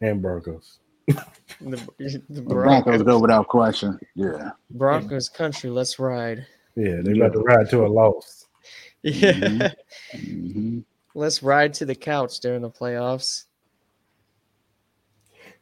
[0.00, 0.80] and Broncos.
[1.06, 1.24] The,
[1.60, 3.98] the The Broncos, Broncos go without question.
[4.16, 4.50] Yeah.
[4.70, 6.44] Broncos country, let's ride.
[6.74, 8.42] Yeah, they about to ride to a loss.
[9.02, 9.74] Yeah, Mhm.
[10.14, 10.84] Mhm.
[11.14, 13.44] let's ride to the couch during the playoffs.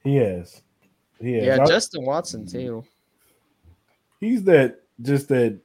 [0.03, 0.63] He has.
[1.21, 1.45] He has.
[1.45, 2.85] Yeah, Justin Watson too.
[4.25, 5.59] He's that just that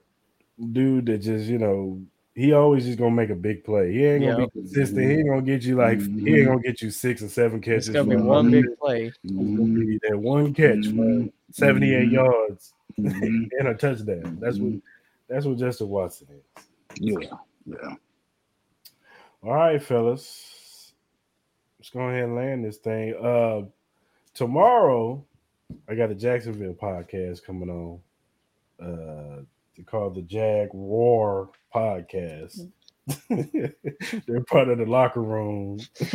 [0.73, 2.01] dude that just you know
[2.35, 3.91] he always just gonna make a big play.
[3.93, 4.45] He ain't gonna Yeah.
[4.45, 4.99] be consistent.
[5.09, 7.89] He ain't gonna get you like he ain't gonna get you six or seven catches.
[7.89, 8.61] It's gonna be one 100.
[8.65, 9.11] big play.
[9.23, 11.31] That one catch Mhm.
[11.51, 12.11] 78 Mhm.
[12.11, 13.49] yards Mhm.
[13.59, 14.37] and a touchdown.
[14.39, 14.73] That's what
[15.27, 16.63] that's what Justin Watson is.
[16.99, 17.37] Yeah.
[17.65, 17.95] Yeah.
[19.43, 20.93] All right, fellas.
[21.79, 23.15] Let's go ahead and land this thing.
[23.15, 23.65] Uh
[24.33, 25.23] tomorrow
[25.87, 27.99] I got a Jacksonville podcast coming on.
[28.81, 29.43] Uh
[29.77, 32.69] they call the Jag War Podcast.
[33.29, 35.79] They're part of the locker room.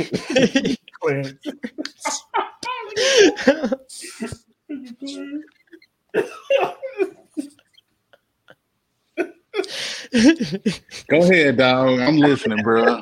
[11.09, 12.01] Go ahead, dog.
[12.01, 13.01] I'm listening, bro.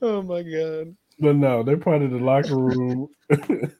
[0.00, 0.96] oh my god.
[1.18, 3.08] But no, they're part of the locker room.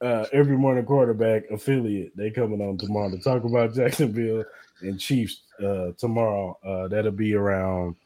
[0.00, 2.16] uh, every morning quarterback affiliate.
[2.16, 4.44] They coming on tomorrow to talk about Jacksonville
[4.80, 6.58] and Chiefs uh, tomorrow.
[6.64, 7.96] Uh, that'll be around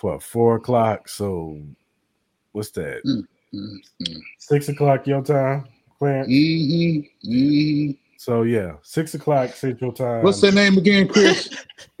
[0.00, 1.08] what four o'clock.
[1.08, 1.60] So
[2.52, 3.02] what's that?
[3.04, 4.16] Mm-hmm.
[4.38, 5.66] Six o'clock your time,
[5.98, 6.28] Clarence.
[6.28, 7.30] Mm-hmm.
[7.30, 7.90] Mm-hmm.
[8.18, 10.22] So yeah, six o'clock Central Time.
[10.24, 11.48] What's their name again, Chris?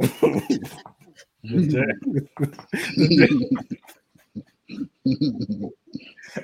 [1.48, 1.94] The Jack-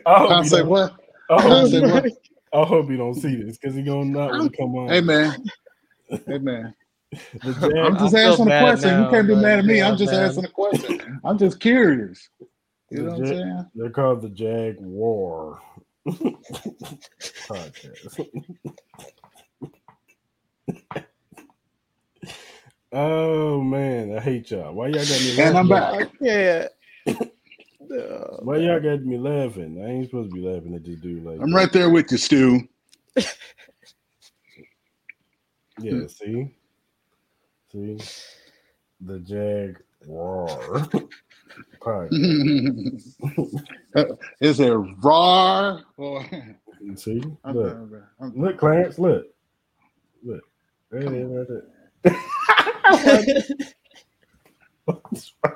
[0.06, 0.94] I I say what?
[1.28, 2.06] I I hope, say what?
[2.54, 4.88] I hope you don't see this because he gonna not want to come on.
[4.88, 5.42] Hey man.
[6.26, 6.74] Hey man.
[7.44, 8.90] The I'm just I feel asking a question.
[8.90, 9.82] now, you can't be mad at me.
[9.82, 10.22] I'm just man.
[10.30, 11.20] asking a question.
[11.24, 12.26] I'm just curious.
[12.90, 13.66] You know what I'm Jag- saying?
[13.74, 15.60] They're called the Jag War
[17.48, 18.26] podcast.
[22.92, 24.72] oh man, I hate y'all.
[24.72, 26.06] Why y'all got me And I'm laughing?
[26.06, 26.12] back.
[26.20, 26.68] Yeah.
[27.92, 29.82] Oh, Why y'all got me laughing?
[29.84, 31.56] I ain't supposed to be laughing at this dude like I'm that.
[31.56, 32.60] right there with you, Stu.
[35.80, 36.54] Yeah, see?
[37.72, 37.98] See?
[39.00, 40.46] The Jag War
[41.80, 43.16] podcast.
[44.40, 44.70] Is it
[45.02, 46.24] raw or
[46.94, 47.22] See?
[47.44, 47.72] I'm, Look.
[47.74, 49.26] I'm, I'm, Look, Clarence, look.
[50.22, 50.42] Look.
[50.90, 51.48] There it is
[52.04, 52.14] right
[54.86, 55.51] there.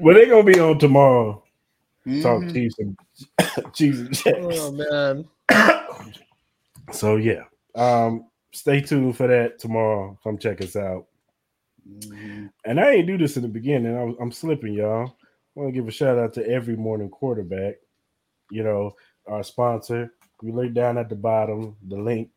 [0.00, 1.42] Well, they're gonna be on tomorrow.
[2.22, 2.52] Talk Mhm.
[2.52, 2.98] Chiefs and
[3.74, 4.38] Chiefs and Jacks.
[4.40, 5.24] oh man.
[6.92, 7.42] So yeah.
[7.74, 10.18] Um, stay tuned for that tomorrow.
[10.24, 11.06] Come check us out.
[11.88, 12.50] Mhm.
[12.64, 13.94] And I ain't do this in the beginning.
[13.96, 15.06] I was, I'm slipping, y'all.
[15.06, 17.74] I want to give a shout out to every morning quarterback.
[18.50, 18.94] You know,
[19.26, 20.14] our sponsor.
[20.42, 22.30] We link down at the bottom the link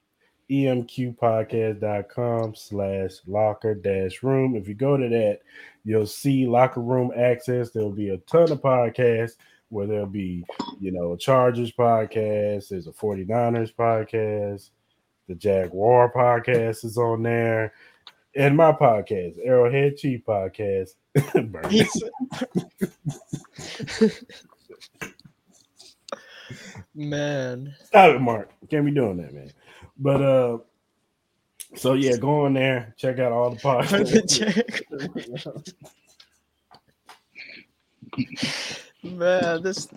[0.52, 4.56] emqpodcast.com slash locker dash room.
[4.56, 5.40] If you go to that,
[5.86, 7.72] you'll see locker room access.
[7.72, 9.38] There'll be a ton of podcasts
[9.70, 10.44] where there'll be,
[10.82, 14.72] you know, a Chargers podcast, there's a 49ers podcast,
[15.28, 17.74] the Jaguar podcast is on there,
[18.36, 20.96] and my podcast, Arrowhead Chief Podcast.
[26.94, 27.74] Man.
[27.86, 28.52] Stop it, Mark.
[28.70, 29.52] Can't be doing that, man.
[30.02, 30.58] But uh
[31.76, 34.14] so yeah, go on there, check out all the podcasts.
[39.04, 39.88] man, this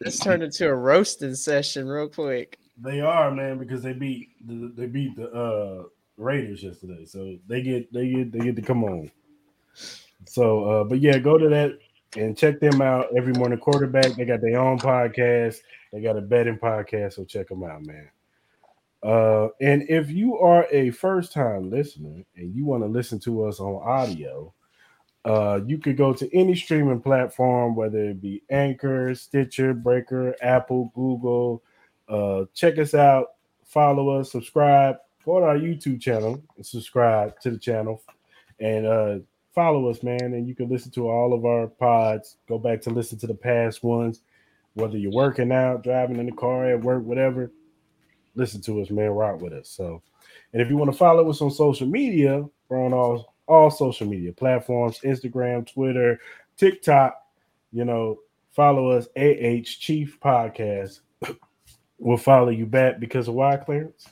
[0.00, 2.58] this turned into a roasting session real quick.
[2.78, 5.84] they are, man, because they beat the, they beat the uh
[6.16, 7.04] Raiders yesterday.
[7.04, 9.10] So they get they get they get to come on.
[10.26, 11.78] So uh but yeah, go to that
[12.16, 14.16] and check them out every morning quarterback.
[14.16, 15.58] They got their own podcast.
[15.92, 18.08] They got a betting podcast, so check them out, man.
[19.02, 23.44] Uh, and if you are a first time listener and you want to listen to
[23.44, 24.52] us on audio,
[25.24, 30.92] uh, you could go to any streaming platform, whether it be Anchor, Stitcher, Breaker, Apple,
[30.94, 31.62] Google.
[32.08, 33.34] Uh, check us out,
[33.64, 38.02] follow us, subscribe, go to our YouTube channel and subscribe to the channel,
[38.58, 39.18] and uh,
[39.54, 40.34] follow us, man.
[40.34, 42.36] And you can listen to all of our pods.
[42.48, 44.22] Go back to listen to the past ones,
[44.74, 47.50] whether you're working out, driving in the car, at work, whatever
[48.34, 49.10] listen to us, man.
[49.10, 49.68] Rock with us.
[49.68, 50.02] So,
[50.52, 54.06] and if you want to follow us on social media, we're on all all social
[54.06, 56.20] media platforms: Instagram, Twitter,
[56.56, 57.14] TikTok.
[57.72, 58.18] You know,
[58.52, 59.06] follow us.
[59.16, 61.00] AH Chief Podcast.
[61.98, 64.08] we'll follow you back because of why, Clarence?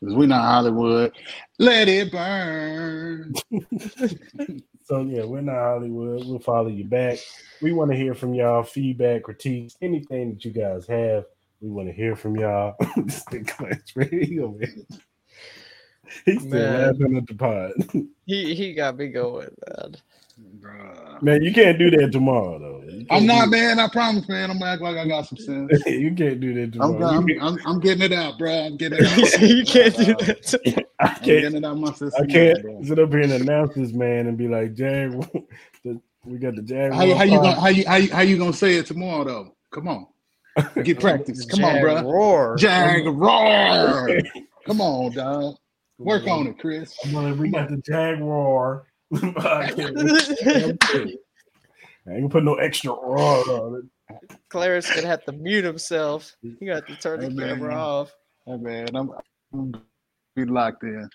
[0.00, 1.12] Because we're not Hollywood.
[1.58, 3.34] Let it burn.
[4.84, 6.26] So yeah, we're not Hollywood.
[6.26, 7.18] We'll follow you back.
[7.60, 11.24] We want to hear from y'all, feedback, critiques, anything that you guys have.
[11.62, 12.74] We want to hear from y'all.
[12.96, 14.86] This thing Clarence Radio, man.
[16.26, 16.88] He's still Man.
[16.88, 17.72] laughing at the pod.
[18.26, 19.96] He he got me going, man.
[20.58, 21.22] Bruh.
[21.22, 22.82] Man, you can't do that tomorrow though.
[22.82, 23.78] I'm can't not, man.
[23.78, 24.50] I promise, man.
[24.50, 25.70] I'm gonna act like I got some sense.
[25.86, 27.18] you can't do that I'm, tomorrow.
[27.18, 28.50] I'm, I'm, I'm getting it out, bro.
[28.50, 29.40] I'm getting it out.
[29.40, 30.86] you can't do that.
[30.98, 31.24] I I'm can't.
[31.24, 32.22] getting it out my system.
[32.22, 32.82] I can't bro.
[32.82, 35.14] sit up here and announce this man and be like, Jag,
[36.24, 36.92] we got the Jag.
[36.92, 39.54] How, how you gonna how you, how you how you gonna say it tomorrow though?
[39.70, 40.06] Come on,
[40.84, 41.46] get practice.
[41.46, 42.02] Come on, bro.
[42.02, 42.56] Roar.
[42.56, 44.18] Jag roar.
[44.66, 45.56] Come on, dog.
[45.98, 46.96] Work on it, Chris.
[47.04, 48.86] I'm gonna, we got the Jaguar.
[49.14, 50.78] I ain't
[52.06, 53.84] gonna put no extra roar on it.
[54.48, 56.34] Clarence gonna have to mute himself.
[56.42, 57.48] You got to turn the Hey, man.
[57.48, 58.14] camera off.
[58.46, 59.12] Hey, man, I'm,
[59.52, 59.72] I'm
[60.34, 61.08] be locked in.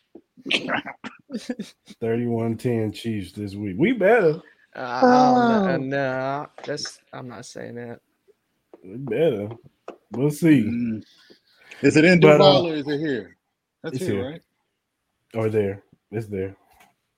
[2.01, 3.75] 31-10 Chiefs this week.
[3.77, 4.41] We better.
[4.75, 7.99] Uh, I don't no, that's I'm not saying that.
[8.87, 9.49] It better.
[10.11, 10.63] We'll see.
[10.63, 11.03] Mm.
[11.81, 13.35] Is it in But, Duval uh, or is it here?
[13.83, 14.29] That's it's here, here.
[14.31, 14.41] right?
[15.33, 15.83] Or there.
[16.11, 16.55] It's there.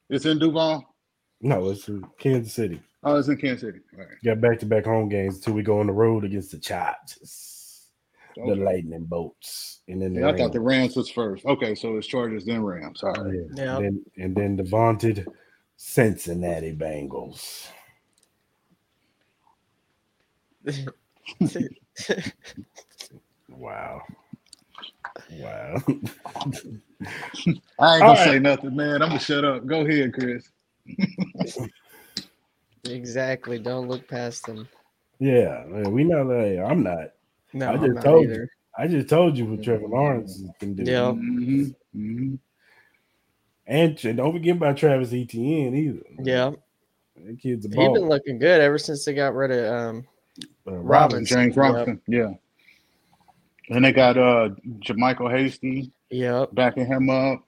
[0.10, 0.84] It's in Duval.
[1.42, 2.82] No, it's in Kansas City.
[3.04, 3.80] Oh, it's in Kansas City.
[3.94, 4.18] All right.
[4.26, 7.88] Got back to back home games until we go on the road against the Chargers,
[8.36, 10.96] the Lightning Bolts, and then the Yeah, I thought the Rams.
[10.96, 11.46] Rams was first.
[11.46, 13.04] Okay, so it's Chargers then Rams.
[13.04, 13.36] All right.
[13.56, 13.64] Yeah.
[13.64, 13.78] Yeah.
[13.78, 15.28] And, then, and then the vaunted
[15.78, 17.68] Cincinnati Bengals.
[23.50, 24.02] Wow.
[25.32, 25.76] Wow.
[25.86, 26.04] I ain't
[27.80, 28.18] All gonna right.
[28.18, 29.02] say nothing, man.
[29.02, 29.66] I'm gonna shut up.
[29.66, 30.50] Go ahead, Chris.
[32.86, 33.60] exactly.
[33.60, 34.68] Don't look past them.
[35.20, 37.12] yeah, man, we know that I'm not.
[37.54, 38.48] No, I I'm just not told you.
[38.78, 40.84] I just told you what Trevor Lawrence can do.
[40.84, 41.12] Yeah.
[41.12, 42.40] Mhm, mhm.
[43.68, 46.02] And, and don't forget about Travis Etienne either.
[46.24, 46.52] Yeah,
[47.18, 47.94] That kid's a he's ball.
[47.94, 50.08] been looking good ever since they got rid of um
[50.70, 51.38] Uh, Robinson.
[51.38, 51.64] James Yep.
[51.64, 52.02] Robinson.
[52.08, 52.32] Yeah.
[53.70, 54.50] And they got uh
[54.80, 56.46] JaMycal Hasty Yeah.
[56.54, 57.44] backing him up.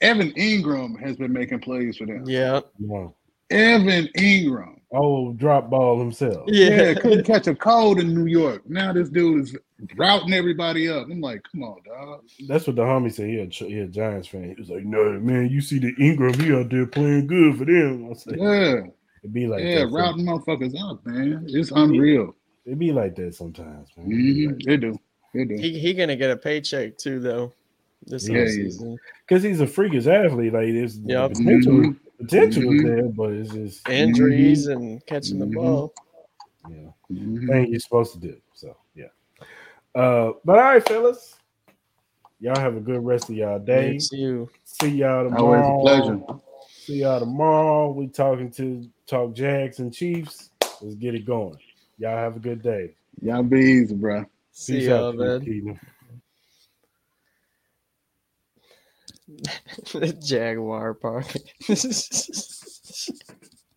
[0.00, 2.24] Evan Engram has been making plays for them.
[2.26, 2.60] Yeah.
[2.78, 3.12] Come on.
[3.50, 4.80] Evan Engram.
[4.92, 6.44] Oh, drop ball himself.
[6.46, 6.94] Yeah, Yeah.
[6.94, 8.62] couldn't catch a cold in New York.
[8.68, 9.56] Now this dude is
[9.96, 11.08] routing everybody up.
[11.10, 12.20] I'm like, come on, dog.
[12.46, 13.26] That's what the homie said.
[13.28, 14.50] He a, he a Giants fan.
[14.50, 17.64] He was like, "No, man, you see the Engram, he out there playing good for
[17.64, 18.80] them." I said, Yeah,
[19.24, 19.80] "It'd be like yeah, that.
[19.88, 21.44] some- routing motherfuckers up, man.
[21.48, 22.36] It's unreal.
[22.66, 24.06] It'd be like that sometimes, man.
[24.06, 24.96] hmm They do.
[25.34, 25.56] They do.
[25.56, 27.52] He he gonna get a paycheck too though.
[28.06, 28.98] This Yeah, season.
[29.26, 30.52] Because he's a freakish athlete.
[30.52, 31.30] Like there's Yep.
[31.30, 31.96] the potential, Mhm.
[32.18, 32.82] potential is Mhm.
[32.84, 35.54] there, but it's just Injuries and catching the Mhm.
[35.54, 35.94] ball.
[36.68, 38.36] Yeah, know, thing you're supposed to do.
[38.52, 39.06] So yeah.
[39.94, 41.36] Uh, but all right, fellas,
[42.40, 43.96] y'all have a good rest of y'all day.
[43.96, 44.48] It's you.
[44.64, 45.62] See y'all tomorrow.
[45.62, 46.40] Always a pleasure.
[46.84, 47.90] See y'all tomorrow.
[47.92, 50.50] We talking to talk Jags and Chiefs.
[50.82, 51.56] Let's get it going.
[51.96, 52.94] Y'all have a good day.
[53.22, 54.26] Y'all be easy, bro.
[54.52, 55.40] See Peace y'all, out, man.
[55.40, 55.80] Keaton.
[59.98, 61.32] the Jaguar park.